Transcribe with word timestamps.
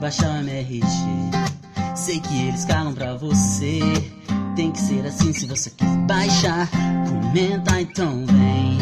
baixar 0.00 0.40
MRG. 0.42 0.82
Sei 1.94 2.18
que 2.20 2.48
eles 2.48 2.64
calam 2.64 2.94
pra 2.94 3.14
você. 3.14 3.80
Tem 4.56 4.72
que 4.72 4.80
ser 4.80 5.04
assim 5.06 5.32
se 5.32 5.46
você 5.46 5.70
quer 5.70 5.94
baixar. 6.06 6.68
Comenta 7.06 7.80
então 7.80 8.24
vem. 8.26 8.78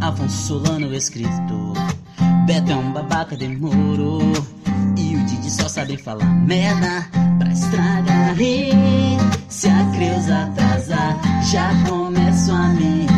Afonso 0.00 0.46
Solano, 0.46 0.94
escritor. 0.94 1.74
Beto 2.46 2.72
é 2.72 2.76
um 2.76 2.92
babaca, 2.92 3.36
demorou. 3.36 4.22
E 4.96 5.16
o 5.16 5.24
Didi 5.26 5.50
só 5.50 5.68
sabe 5.68 5.98
falar 5.98 6.24
merda 6.24 7.06
pra 7.38 7.52
estragar. 7.52 8.40
E 8.40 8.70
se 9.48 9.68
a 9.68 9.84
Creuza 9.92 10.44
atrasar, 10.44 11.44
já 11.44 11.70
começo 11.88 12.50
a 12.52 12.68
me 12.68 13.17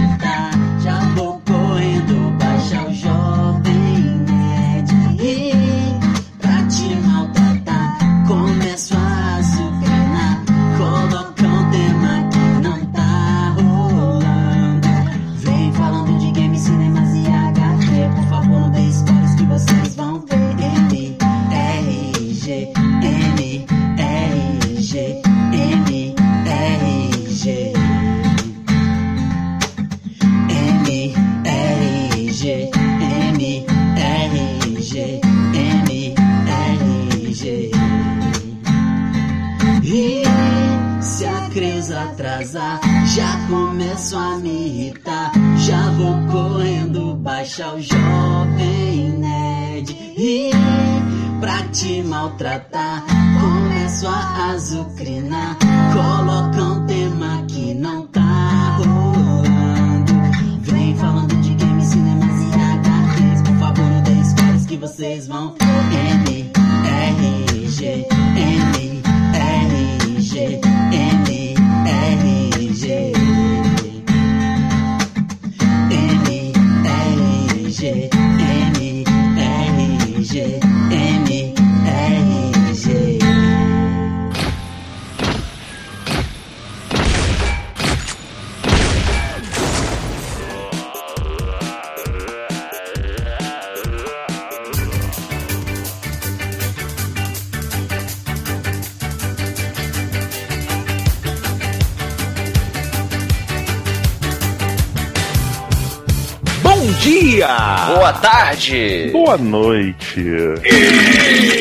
Boa 107.51 108.13
tarde! 108.13 109.09
Boa 109.11 109.37
noite. 109.37 110.21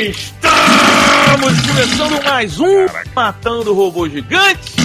Estamos 0.08 1.62
começando 1.66 2.24
mais 2.24 2.60
um 2.60 2.86
Matando 3.16 3.74
Robô 3.74 4.08
Gigante. 4.08 4.76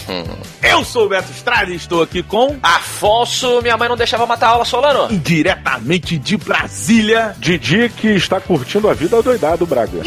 Eu 0.62 0.82
sou 0.86 1.04
o 1.04 1.08
Beto 1.10 1.30
Estrada 1.30 1.70
e 1.70 1.74
estou 1.76 2.02
aqui 2.02 2.22
com 2.22 2.56
Afonso, 2.62 3.60
minha 3.60 3.76
mãe 3.76 3.90
não 3.90 3.96
deixava 3.96 4.24
matar 4.26 4.46
a 4.46 4.50
aula, 4.52 4.64
Solano. 4.64 5.18
diretamente 5.18 6.16
de 6.16 6.38
Brasília. 6.38 7.36
Didi 7.38 7.90
que 7.90 8.08
está 8.08 8.40
curtindo 8.40 8.88
a 8.88 8.94
vida 8.94 9.20
doidado, 9.22 9.66
Braga. 9.66 10.00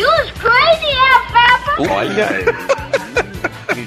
Olha, 1.87 2.29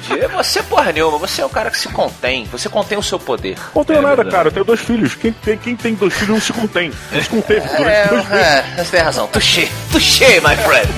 Didi, 0.06 0.26
você 0.28 0.62
porra 0.62 0.92
nenhuma, 0.92 1.18
você 1.18 1.40
é 1.42 1.44
o 1.46 1.48
cara 1.48 1.70
que 1.70 1.78
se 1.78 1.88
contém, 1.88 2.44
você 2.50 2.68
contém 2.68 2.98
o 2.98 3.02
seu 3.02 3.18
poder. 3.18 3.56
Não 3.74 3.84
tenho 3.84 3.98
É 4.00 4.02
nada, 4.02 4.16
verdade. 4.16 4.36
cara. 4.36 4.48
Eu 4.48 4.52
tenho 4.52 4.64
dois 4.64 4.80
filhos. 4.80 5.14
Quem 5.14 5.32
tem, 5.32 5.56
quem 5.58 5.76
tem 5.76 5.94
dois 5.94 6.12
filhos 6.12 6.28
não 6.30 6.40
se 6.40 6.52
contém. 6.52 6.92
Não 7.12 7.22
se 7.22 7.28
conteve 7.28 7.66
durante 7.68 7.88
É, 7.88 8.06
dois 8.08 8.28
meses. 8.28 8.46
é, 8.46 8.64
você 8.84 8.90
tem 8.96 9.00
razão. 9.00 9.26
Touché, 9.28 9.68
touché, 9.90 10.40
my 10.40 10.56
friend. 10.56 10.92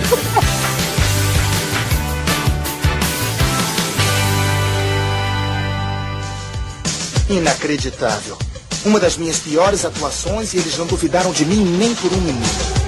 Inacreditável. 7.29 8.39
Uma 8.85 9.01
das 9.01 9.17
minhas 9.17 9.39
piores 9.39 9.85
atuações 9.85 10.55
e 10.55 10.59
eles 10.59 10.77
não 10.79 10.87
duvidaram 10.87 11.33
de 11.33 11.45
mim 11.45 11.65
nem 11.77 11.95
por 11.95 12.13
um 12.13 12.21
minuto. 12.21 12.86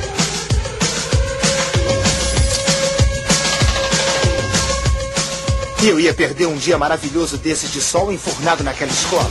Eu 5.80 6.00
ia 6.00 6.12
perder 6.12 6.46
um 6.46 6.56
dia 6.56 6.76
maravilhoso 6.76 7.38
desse 7.38 7.68
de 7.68 7.80
sol 7.80 8.12
enfurnado 8.12 8.64
naquela 8.64 8.90
escola. 8.90 9.30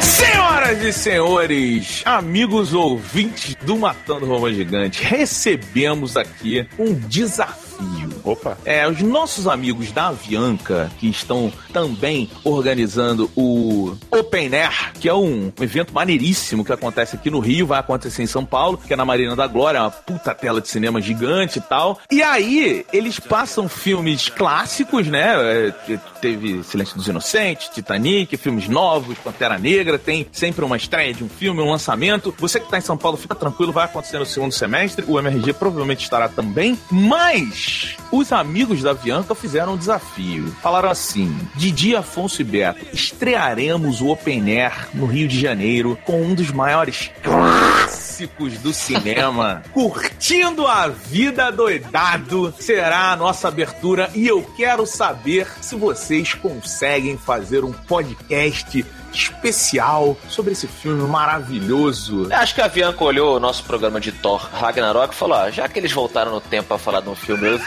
Senhoras 0.00 0.82
e 0.82 0.92
senhores, 0.92 2.02
amigos 2.04 2.72
ouvintes 2.72 3.56
do 3.62 3.76
Matando 3.76 4.26
Robô 4.26 4.50
Gigante, 4.52 5.02
recebemos 5.02 6.16
aqui 6.16 6.68
um 6.78 6.94
desafio. 6.94 7.95
Opa. 8.26 8.58
É, 8.64 8.86
os 8.88 9.00
nossos 9.00 9.46
amigos 9.46 9.92
da 9.92 10.08
Avianca, 10.08 10.90
que 10.98 11.08
estão 11.08 11.50
também 11.72 12.28
organizando 12.44 13.30
o 13.36 13.96
Open 14.10 14.52
Air, 14.54 14.92
que 15.00 15.08
é 15.08 15.14
um 15.14 15.52
evento 15.60 15.94
maneiríssimo 15.94 16.64
que 16.64 16.72
acontece 16.72 17.14
aqui 17.16 17.30
no 17.30 17.38
Rio, 17.38 17.66
vai 17.68 17.78
acontecer 17.78 18.22
em 18.22 18.26
São 18.26 18.44
Paulo, 18.44 18.78
que 18.78 18.92
é 18.92 18.96
na 18.96 19.04
Marina 19.04 19.36
da 19.36 19.46
Glória, 19.46 19.80
uma 19.80 19.90
puta 19.90 20.34
tela 20.34 20.60
de 20.60 20.68
cinema 20.68 21.00
gigante 21.00 21.58
e 21.58 21.62
tal. 21.62 22.00
E 22.10 22.20
aí, 22.22 22.84
eles 22.92 23.20
passam 23.20 23.68
filmes 23.68 24.28
clássicos, 24.28 25.06
né? 25.06 25.34
É, 25.68 25.70
te- 25.70 26.00
Teve 26.20 26.64
Silêncio 26.64 26.96
dos 26.96 27.06
Inocentes, 27.06 27.68
Titanic, 27.68 28.36
filmes 28.36 28.68
novos, 28.68 29.16
Pantera 29.18 29.56
Negra, 29.58 29.96
tem 29.98 30.26
sempre 30.32 30.64
uma 30.64 30.76
estreia 30.76 31.14
de 31.14 31.22
um 31.22 31.28
filme, 31.28 31.60
um 31.62 31.70
lançamento. 31.70 32.34
Você 32.38 32.58
que 32.58 32.68
tá 32.68 32.78
em 32.78 32.80
São 32.80 32.96
Paulo, 32.96 33.16
fica 33.16 33.34
tranquilo, 33.34 33.70
vai 33.72 33.84
acontecer 33.84 34.18
no 34.18 34.26
segundo 34.26 34.50
semestre. 34.50 35.04
O 35.06 35.18
MRG 35.20 35.52
provavelmente 35.52 36.02
estará 36.02 36.28
também. 36.28 36.76
Mas 36.90 37.94
os 38.16 38.32
amigos 38.32 38.82
da 38.82 38.90
Avianca 38.90 39.34
fizeram 39.34 39.74
um 39.74 39.76
desafio. 39.76 40.50
Falaram 40.62 40.90
assim: 40.90 41.36
Didi, 41.54 41.94
Afonso 41.94 42.40
e 42.40 42.44
Beto, 42.44 42.86
estrearemos 42.92 44.00
o 44.00 44.08
Open 44.08 44.50
Air 44.50 44.88
no 44.94 45.06
Rio 45.06 45.28
de 45.28 45.38
Janeiro 45.38 45.98
com 46.04 46.22
um 46.22 46.34
dos 46.34 46.50
maiores 46.50 47.10
clássicos 47.22 48.58
do 48.58 48.72
cinema. 48.72 49.62
Curtindo 49.72 50.66
a 50.66 50.88
vida 50.88 51.50
doidado 51.50 52.54
será 52.58 53.12
a 53.12 53.16
nossa 53.16 53.48
abertura 53.48 54.10
e 54.14 54.26
eu 54.26 54.42
quero 54.56 54.86
saber 54.86 55.46
se 55.60 55.76
vocês 55.76 56.34
conseguem 56.34 57.16
fazer 57.16 57.64
um 57.64 57.72
podcast 57.72 58.84
especial 59.12 60.16
sobre 60.28 60.52
esse 60.52 60.66
filme 60.66 61.06
maravilhoso. 61.08 62.28
Acho 62.32 62.54
que 62.54 62.60
a 62.60 62.68
Bianca 62.68 63.02
olhou 63.02 63.36
o 63.36 63.40
nosso 63.40 63.64
programa 63.64 64.00
de 64.00 64.12
Thor 64.12 64.48
Ragnarok 64.52 65.14
e 65.14 65.16
falou: 65.16 65.36
ah, 65.36 65.50
já 65.50 65.68
que 65.68 65.78
eles 65.78 65.92
voltaram 65.92 66.32
no 66.32 66.40
tempo 66.40 66.68
pra 66.68 66.78
falar 66.78 67.00
de 67.00 67.08
um 67.08 67.14
filme 67.14 67.58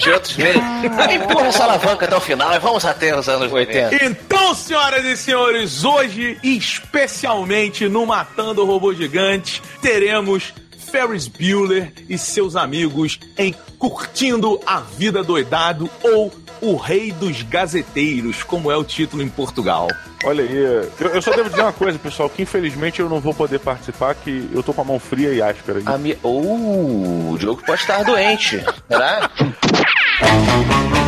de 0.00 0.10
outros 0.10 0.36
meses, 0.36 0.62
empurra 1.14 1.46
essa 1.48 1.64
alavanca 1.64 2.06
até 2.06 2.16
o 2.16 2.20
final 2.20 2.54
e 2.54 2.58
vamos 2.58 2.84
até 2.84 3.16
os 3.16 3.28
anos 3.28 3.52
80. 3.52 4.04
Então, 4.04 4.54
senhoras 4.54 5.04
e 5.04 5.16
senhores, 5.16 5.84
hoje, 5.84 6.38
especialmente 6.42 7.88
no 7.88 8.06
Matando 8.06 8.62
o 8.62 8.66
Robô 8.66 8.94
Gigante, 8.94 9.62
teremos 9.82 10.54
Ferris 10.90 11.28
Bueller 11.28 11.92
e 12.08 12.18
seus 12.18 12.56
amigos 12.56 13.20
em 13.38 13.54
Curtindo 13.78 14.60
a 14.66 14.80
Vida 14.80 15.22
Doidado 15.22 15.88
ou 16.02 16.30
O 16.60 16.76
Rei 16.76 17.12
dos 17.12 17.42
Gazeteiros, 17.42 18.42
como 18.42 18.70
é 18.70 18.76
o 18.76 18.84
título 18.84 19.22
em 19.22 19.28
Portugal. 19.28 19.88
Olha 20.24 20.44
aí. 20.44 20.56
Eu, 20.56 21.08
eu 21.14 21.22
só 21.22 21.32
devo 21.32 21.48
dizer 21.48 21.62
uma 21.62 21.72
coisa, 21.72 21.98
pessoal, 21.98 22.28
que 22.28 22.42
infelizmente 22.42 23.00
eu 23.00 23.08
não 23.08 23.20
vou 23.20 23.32
poder 23.32 23.58
participar, 23.58 24.14
que 24.14 24.48
eu 24.52 24.62
tô 24.62 24.74
com 24.74 24.82
a 24.82 24.84
mão 24.84 24.98
fria 24.98 25.32
e 25.32 25.40
áspera. 25.40 25.80
A 25.86 25.96
minha... 25.96 26.16
Uh, 26.22 27.32
o 27.32 27.38
Diogo 27.38 27.62
pode 27.64 27.80
estar 27.80 28.02
doente. 28.04 28.62
Será? 28.88 29.30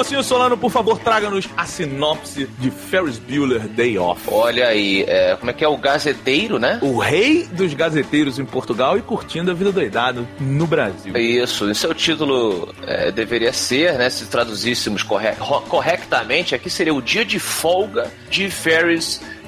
Mocinho 0.00 0.22
Solano, 0.22 0.56
por 0.56 0.70
favor, 0.70 0.98
traga-nos 0.98 1.46
a 1.54 1.66
sinopse 1.66 2.48
de 2.58 2.70
Ferris 2.70 3.18
Bueller 3.18 3.68
Day 3.68 3.98
Off. 3.98 4.22
Olha 4.28 4.68
aí, 4.68 5.04
é, 5.06 5.36
como 5.36 5.50
é 5.50 5.52
que 5.52 5.62
é 5.62 5.68
o 5.68 5.76
gazeteiro, 5.76 6.58
né? 6.58 6.78
O 6.80 6.96
rei 6.96 7.44
dos 7.44 7.74
gazeteiros 7.74 8.38
em 8.38 8.46
Portugal 8.46 8.96
e 8.96 9.02
curtindo 9.02 9.50
a 9.50 9.54
vida 9.54 9.70
doidado 9.70 10.26
no 10.40 10.66
Brasil. 10.66 11.14
Isso, 11.14 11.68
esse 11.70 11.84
é 11.84 11.88
o 11.90 11.92
título 11.92 12.74
é, 12.82 13.12
deveria 13.12 13.52
ser, 13.52 13.98
né? 13.98 14.08
Se 14.08 14.24
traduzíssemos 14.24 15.02
corre 15.02 15.32
corretamente, 15.68 16.54
aqui 16.54 16.70
seria 16.70 16.94
o 16.94 17.02
dia 17.02 17.22
de 17.22 17.38
folga 17.38 18.10
de 18.30 18.48
Ferris 18.48 19.20
Bueller. 19.20 19.39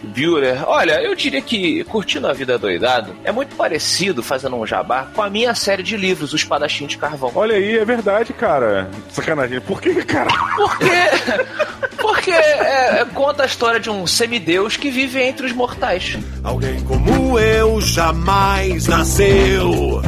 Olha, 0.66 1.02
eu 1.02 1.14
diria 1.14 1.40
que 1.40 1.84
Curtindo 1.84 2.28
a 2.28 2.32
Vida 2.32 2.58
Doidado 2.58 3.14
é 3.24 3.32
muito 3.32 3.54
parecido, 3.56 4.22
fazendo 4.22 4.56
um 4.56 4.66
jabá, 4.66 5.06
com 5.14 5.22
a 5.22 5.30
minha 5.30 5.54
série 5.54 5.82
de 5.82 5.96
livros, 5.96 6.32
O 6.32 6.36
Espadachim 6.36 6.86
de 6.86 6.98
Carvão. 6.98 7.30
Olha 7.34 7.56
aí, 7.56 7.78
é 7.78 7.84
verdade, 7.84 8.32
cara. 8.32 8.90
Sacanagem. 9.10 9.60
Por 9.60 9.80
que, 9.80 9.94
cara? 10.04 10.30
Porque, 10.56 11.96
porque 11.98 12.30
é, 12.30 13.00
é, 13.00 13.04
conta 13.14 13.44
a 13.44 13.46
história 13.46 13.78
de 13.78 13.90
um 13.90 14.06
semideus 14.06 14.76
que 14.76 14.90
vive 14.90 15.20
entre 15.22 15.46
os 15.46 15.52
mortais. 15.52 16.18
Alguém 16.42 16.80
como 16.82 17.38
eu 17.38 17.80
jamais 17.80 18.86
nasceu. 18.86 20.02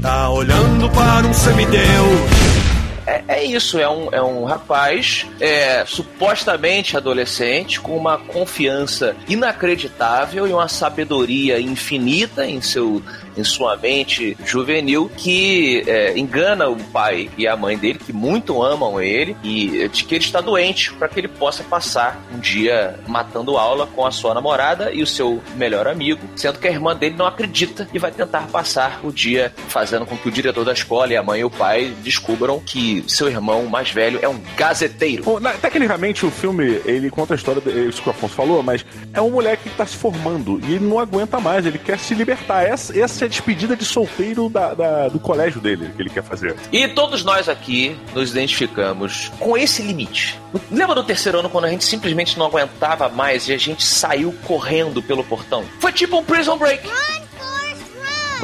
Tá 0.00 0.28
olhando 0.30 0.90
para 0.90 1.26
um 1.26 1.32
semideus. 1.32 2.63
É, 3.06 3.22
é, 3.28 3.44
isso, 3.44 3.78
é 3.78 3.88
um, 3.88 4.08
é 4.12 4.22
um 4.22 4.44
rapaz 4.44 5.26
é, 5.40 5.84
supostamente 5.86 6.96
adolescente, 6.96 7.80
com 7.80 7.96
uma 7.96 8.16
confiança 8.16 9.14
inacreditável 9.28 10.46
e 10.46 10.52
uma 10.52 10.68
sabedoria 10.68 11.60
infinita 11.60 12.46
em 12.46 12.60
seu 12.62 13.02
em 13.36 13.44
sua 13.44 13.76
mente 13.76 14.36
juvenil 14.44 15.10
que 15.16 15.82
é, 15.86 16.18
engana 16.18 16.68
o 16.68 16.76
pai 16.76 17.30
e 17.36 17.46
a 17.46 17.56
mãe 17.56 17.76
dele, 17.76 17.98
que 17.98 18.12
muito 18.12 18.62
amam 18.62 19.00
ele, 19.00 19.36
e 19.42 19.88
de 19.88 20.04
que 20.04 20.14
ele 20.14 20.24
está 20.24 20.40
doente 20.40 20.92
para 20.94 21.08
que 21.08 21.20
ele 21.20 21.28
possa 21.28 21.62
passar 21.62 22.22
um 22.34 22.38
dia 22.38 22.98
matando 23.06 23.56
aula 23.56 23.86
com 23.86 24.06
a 24.06 24.10
sua 24.10 24.34
namorada 24.34 24.92
e 24.92 25.02
o 25.02 25.06
seu 25.06 25.42
melhor 25.56 25.86
amigo, 25.86 26.20
sendo 26.36 26.58
que 26.58 26.68
a 26.68 26.70
irmã 26.70 26.94
dele 26.94 27.16
não 27.16 27.26
acredita 27.26 27.88
e 27.92 27.98
vai 27.98 28.10
tentar 28.10 28.46
passar 28.48 29.00
o 29.02 29.12
dia 29.12 29.52
fazendo 29.68 30.06
com 30.06 30.16
que 30.16 30.28
o 30.28 30.32
diretor 30.32 30.64
da 30.64 30.72
escola 30.72 31.12
e 31.12 31.16
a 31.16 31.22
mãe 31.22 31.40
e 31.40 31.44
o 31.44 31.50
pai 31.50 31.94
descubram 32.02 32.60
que 32.60 33.04
seu 33.08 33.28
irmão 33.28 33.66
mais 33.66 33.90
velho 33.90 34.18
é 34.22 34.28
um 34.28 34.40
gazeteiro. 34.56 35.24
Bom, 35.24 35.40
na, 35.40 35.52
tecnicamente 35.52 36.24
o 36.26 36.30
filme 36.30 36.80
ele 36.84 37.10
conta 37.10 37.34
a 37.34 37.36
história, 37.36 37.62
isso 37.88 38.02
que 38.02 38.08
o 38.08 38.10
Afonso 38.10 38.34
falou, 38.34 38.62
mas 38.62 38.84
é 39.12 39.20
um 39.20 39.30
moleque 39.30 39.64
que 39.64 39.68
está 39.70 39.86
se 39.86 39.96
formando 39.96 40.60
e 40.66 40.74
ele 40.74 40.84
não 40.84 40.98
aguenta 40.98 41.40
mais, 41.40 41.66
ele 41.66 41.78
quer 41.78 41.98
se 41.98 42.14
libertar. 42.14 42.64
Essa, 42.64 42.98
essa 42.98 43.23
é 43.24 43.26
a 43.26 43.28
despedida 43.28 43.76
de 43.76 43.84
solteiro 43.84 44.48
da, 44.48 44.74
da, 44.74 45.08
do 45.08 45.18
colégio 45.18 45.60
dele 45.60 45.90
que 45.96 46.02
ele 46.02 46.10
quer 46.10 46.22
fazer. 46.22 46.54
E 46.70 46.86
todos 46.88 47.24
nós 47.24 47.48
aqui 47.48 47.96
nos 48.14 48.30
identificamos 48.30 49.30
com 49.38 49.56
esse 49.56 49.82
limite. 49.82 50.38
Lembra 50.70 50.94
do 50.94 51.02
terceiro 51.02 51.40
ano 51.40 51.50
quando 51.50 51.64
a 51.64 51.70
gente 51.70 51.84
simplesmente 51.84 52.38
não 52.38 52.46
aguentava 52.46 53.08
mais 53.08 53.48
e 53.48 53.52
a 53.52 53.58
gente 53.58 53.84
saiu 53.84 54.32
correndo 54.44 55.02
pelo 55.02 55.24
portão? 55.24 55.64
Foi 55.80 55.92
tipo 55.92 56.16
um 56.16 56.24
prison 56.24 56.56
break 56.56 56.88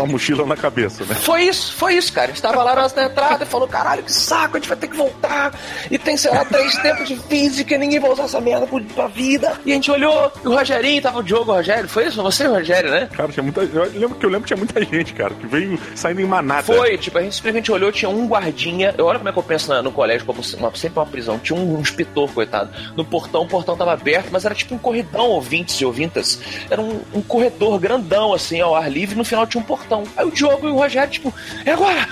com 0.00 0.04
a 0.04 0.06
mochila 0.06 0.46
na 0.46 0.56
cabeça, 0.56 1.04
né? 1.04 1.14
Foi 1.14 1.42
isso, 1.42 1.74
foi 1.74 1.94
isso, 1.94 2.12
cara. 2.12 2.26
A 2.26 2.30
gente 2.30 2.42
tava 2.42 2.62
lá 2.62 2.74
na 2.74 3.04
entrada 3.04 3.44
e 3.44 3.46
falou: 3.46 3.68
caralho, 3.68 4.02
que 4.02 4.12
saco, 4.12 4.56
a 4.56 4.60
gente 4.60 4.68
vai 4.68 4.78
ter 4.78 4.88
que 4.88 4.96
voltar. 4.96 5.52
E 5.90 5.98
tem, 5.98 6.16
sei 6.16 6.30
lá, 6.30 6.44
três 6.44 6.74
tempos 6.78 7.08
de 7.08 7.16
física, 7.16 7.76
ninguém 7.76 8.00
vai 8.00 8.10
usar 8.10 8.24
essa 8.24 8.40
merda 8.40 8.66
pra 8.94 9.06
vida. 9.06 9.60
E 9.64 9.72
a 9.72 9.74
gente 9.74 9.90
olhou, 9.90 10.32
e 10.42 10.48
o 10.48 10.54
Rogerinho 10.54 11.02
tava 11.02 11.18
o 11.18 11.22
Diogo, 11.22 11.52
o 11.52 11.54
Rogério. 11.54 11.88
Foi 11.88 12.06
isso? 12.06 12.22
Você, 12.22 12.46
Rogério, 12.46 12.90
né? 12.90 13.08
Cara, 13.12 13.28
tinha 13.28 13.42
muita. 13.42 13.60
Eu 13.62 13.84
lembro 13.92 14.16
que 14.16 14.26
eu 14.26 14.30
lembro 14.30 14.42
que 14.42 14.54
tinha 14.54 14.56
muita 14.56 14.82
gente, 14.84 15.12
cara, 15.12 15.34
que 15.34 15.46
veio 15.46 15.78
saindo 15.94 16.20
em 16.20 16.26
manada. 16.26 16.62
Foi, 16.62 16.96
tipo, 16.96 17.18
a 17.18 17.22
gente 17.22 17.34
simplesmente 17.34 17.70
olhou, 17.70 17.92
tinha 17.92 18.08
um 18.08 18.26
guardinha. 18.26 18.94
Eu 18.96 19.06
olho 19.06 19.18
como 19.18 19.28
é 19.28 19.32
que 19.32 19.38
eu 19.38 19.42
penso 19.42 19.82
no 19.82 19.92
colégio, 19.92 20.26
como 20.26 20.40
uma, 20.58 20.74
sempre 20.74 20.98
uma 20.98 21.06
prisão. 21.06 21.38
Tinha 21.38 21.58
um, 21.58 21.76
um 21.76 21.80
inspetor, 21.80 22.30
coitado. 22.32 22.70
No 22.96 23.04
portão, 23.04 23.42
o 23.42 23.46
portão 23.46 23.76
tava 23.76 23.92
aberto, 23.92 24.28
mas 24.30 24.44
era 24.44 24.54
tipo 24.54 24.74
um 24.74 24.78
corredão, 24.78 25.28
ouvintes 25.28 25.80
e 25.80 25.84
ouvintas. 25.84 26.40
Era 26.70 26.80
um, 26.80 27.00
um 27.14 27.22
corredor 27.22 27.78
grandão, 27.78 28.32
assim, 28.32 28.60
ao 28.60 28.74
ar 28.74 28.90
livre, 28.90 29.14
e 29.14 29.18
no 29.18 29.24
final 29.24 29.46
tinha 29.46 29.60
um 29.62 29.64
portão. 29.64 29.89
Aí 30.16 30.26
o 30.26 30.30
Diogo 30.30 30.68
e 30.68 30.70
o 30.70 30.76
Rogério, 30.76 31.10
tipo, 31.10 31.32
é 31.64 31.72
agora! 31.72 32.06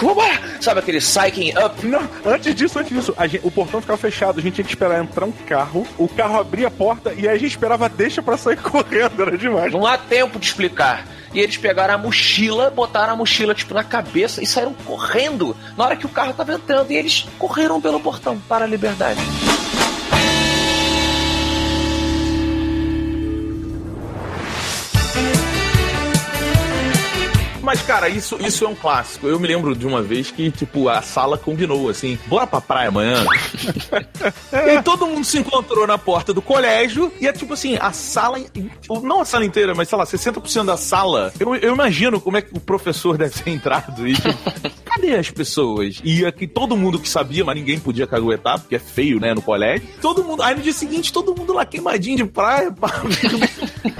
Vambora! 0.00 0.40
Sabe 0.60 0.80
aquele 0.80 1.00
cycling 1.00 1.52
up? 1.58 1.86
Não, 1.86 2.08
antes 2.24 2.54
disso, 2.54 2.78
antes 2.78 2.92
disso, 2.96 3.14
gente, 3.20 3.40
o 3.42 3.50
portão 3.50 3.80
ficava 3.80 3.98
fechado, 3.98 4.38
a 4.38 4.42
gente 4.42 4.54
tinha 4.54 4.64
que 4.64 4.70
esperar 4.70 5.02
entrar 5.02 5.26
um 5.26 5.32
carro, 5.32 5.86
o 5.98 6.08
carro 6.08 6.40
abria 6.40 6.68
a 6.68 6.70
porta 6.70 7.12
e 7.12 7.28
aí 7.28 7.36
a 7.36 7.38
gente 7.38 7.50
esperava 7.50 7.88
deixa 7.88 8.22
pra 8.22 8.36
sair 8.36 8.56
correndo, 8.62 9.22
era 9.22 9.36
demais. 9.36 9.72
Não 9.72 9.86
há 9.86 9.98
tempo 9.98 10.38
de 10.38 10.46
explicar. 10.46 11.06
E 11.32 11.38
eles 11.38 11.56
pegaram 11.56 11.94
a 11.94 11.98
mochila, 11.98 12.70
botaram 12.70 13.12
a 13.12 13.16
mochila, 13.16 13.54
tipo, 13.54 13.72
na 13.72 13.84
cabeça 13.84 14.42
e 14.42 14.46
saíram 14.46 14.74
correndo 14.84 15.56
na 15.76 15.84
hora 15.84 15.96
que 15.96 16.06
o 16.06 16.08
carro 16.08 16.32
tava 16.32 16.54
entrando. 16.54 16.90
E 16.90 16.96
eles 16.96 17.26
correram 17.38 17.80
pelo 17.80 18.00
portão 18.00 18.38
para 18.48 18.64
a 18.64 18.68
liberdade. 18.68 19.20
Mas, 27.70 27.82
cara, 27.82 28.08
isso, 28.08 28.36
isso 28.44 28.64
é 28.64 28.68
um 28.68 28.74
clássico. 28.74 29.28
Eu 29.28 29.38
me 29.38 29.46
lembro 29.46 29.76
de 29.76 29.86
uma 29.86 30.02
vez 30.02 30.28
que, 30.28 30.50
tipo, 30.50 30.88
a 30.88 31.00
sala 31.02 31.38
combinou, 31.38 31.88
assim, 31.88 32.18
bora 32.26 32.44
pra 32.44 32.60
praia 32.60 32.88
amanhã. 32.88 33.24
e 34.76 34.82
todo 34.82 35.06
mundo 35.06 35.24
se 35.24 35.38
encontrou 35.38 35.86
na 35.86 35.96
porta 35.96 36.34
do 36.34 36.42
colégio 36.42 37.12
e 37.20 37.28
é 37.28 37.32
tipo 37.32 37.54
assim, 37.54 37.78
a 37.80 37.92
sala, 37.92 38.40
não 39.04 39.20
a 39.20 39.24
sala 39.24 39.44
inteira, 39.44 39.72
mas 39.72 39.88
sei 39.88 39.96
lá, 39.96 40.04
60% 40.04 40.64
da 40.64 40.76
sala. 40.76 41.32
Eu, 41.38 41.54
eu 41.54 41.72
imagino 41.72 42.20
como 42.20 42.38
é 42.38 42.42
que 42.42 42.52
o 42.52 42.58
professor 42.58 43.16
deve 43.16 43.40
ter 43.40 43.50
entrado 43.50 44.04
e 44.04 44.14
tipo, 44.14 44.36
cadê 44.84 45.14
as 45.14 45.30
pessoas? 45.30 46.00
E 46.02 46.26
aqui 46.26 46.48
todo 46.48 46.76
mundo 46.76 46.98
que 46.98 47.08
sabia, 47.08 47.44
mas 47.44 47.54
ninguém 47.54 47.78
podia 47.78 48.04
caguetar, 48.04 48.58
porque 48.58 48.74
é 48.74 48.80
feio, 48.80 49.20
né, 49.20 49.32
no 49.32 49.42
colégio. 49.42 49.86
Todo 50.02 50.24
mundo, 50.24 50.42
aí 50.42 50.56
no 50.56 50.60
dia 50.60 50.72
seguinte, 50.72 51.12
todo 51.12 51.36
mundo 51.36 51.52
lá 51.52 51.64
queimadinho 51.64 52.16
de 52.16 52.24
praia. 52.24 52.74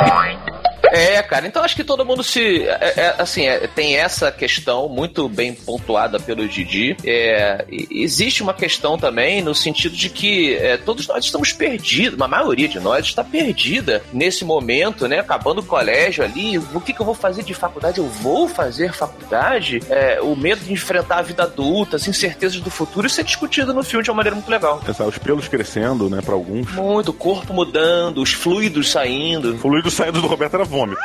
É, 0.90 1.22
cara, 1.22 1.46
então 1.46 1.62
acho 1.62 1.76
que 1.76 1.84
todo 1.84 2.04
mundo 2.04 2.22
se. 2.22 2.62
É, 2.64 2.94
é, 2.96 3.14
assim, 3.18 3.46
é, 3.46 3.66
tem 3.66 3.96
essa 3.96 4.30
questão 4.30 4.88
muito 4.88 5.28
bem 5.28 5.54
pontuada 5.54 6.18
pelo 6.18 6.46
Didi. 6.48 6.96
É, 7.04 7.64
existe 7.90 8.42
uma 8.42 8.54
questão 8.54 8.98
também 8.98 9.42
no 9.42 9.54
sentido 9.54 9.96
de 9.96 10.08
que 10.08 10.56
é, 10.56 10.76
todos 10.76 11.06
nós 11.06 11.24
estamos 11.24 11.52
perdidos, 11.52 12.16
uma 12.16 12.28
maioria 12.28 12.68
de 12.68 12.80
nós 12.80 13.06
está 13.06 13.22
perdida 13.22 14.02
nesse 14.12 14.44
momento, 14.44 15.06
né? 15.06 15.20
Acabando 15.20 15.60
o 15.60 15.64
colégio 15.64 16.24
ali. 16.24 16.58
O 16.58 16.80
que, 16.80 16.92
que 16.92 17.00
eu 17.00 17.06
vou 17.06 17.14
fazer 17.14 17.42
de 17.42 17.54
faculdade? 17.54 17.98
Eu 17.98 18.08
vou 18.08 18.48
fazer 18.48 18.92
faculdade? 18.92 19.80
É, 19.88 20.20
o 20.20 20.34
medo 20.34 20.64
de 20.64 20.72
enfrentar 20.72 21.18
a 21.18 21.22
vida 21.22 21.44
adulta, 21.44 21.96
as 21.96 22.08
incertezas 22.08 22.60
do 22.60 22.70
futuro, 22.70 23.06
isso 23.06 23.20
é 23.20 23.24
discutido 23.24 23.72
no 23.72 23.82
filme 23.82 24.02
de 24.02 24.10
uma 24.10 24.16
maneira 24.16 24.34
muito 24.34 24.50
legal. 24.50 24.80
Pensar 24.84 25.06
os 25.06 25.18
pelos 25.18 25.48
crescendo, 25.48 26.08
né, 26.08 26.20
para 26.22 26.34
alguns. 26.34 26.72
Muito, 26.72 27.10
o 27.10 27.14
corpo 27.14 27.52
mudando, 27.52 28.20
os 28.20 28.32
fluidos 28.32 28.90
saindo. 28.90 29.56
Fluidos 29.58 29.94
saindo 29.94 30.20
do 30.20 30.26
Roberto 30.26 30.54
era 30.54 30.64
vômito. 30.80 31.00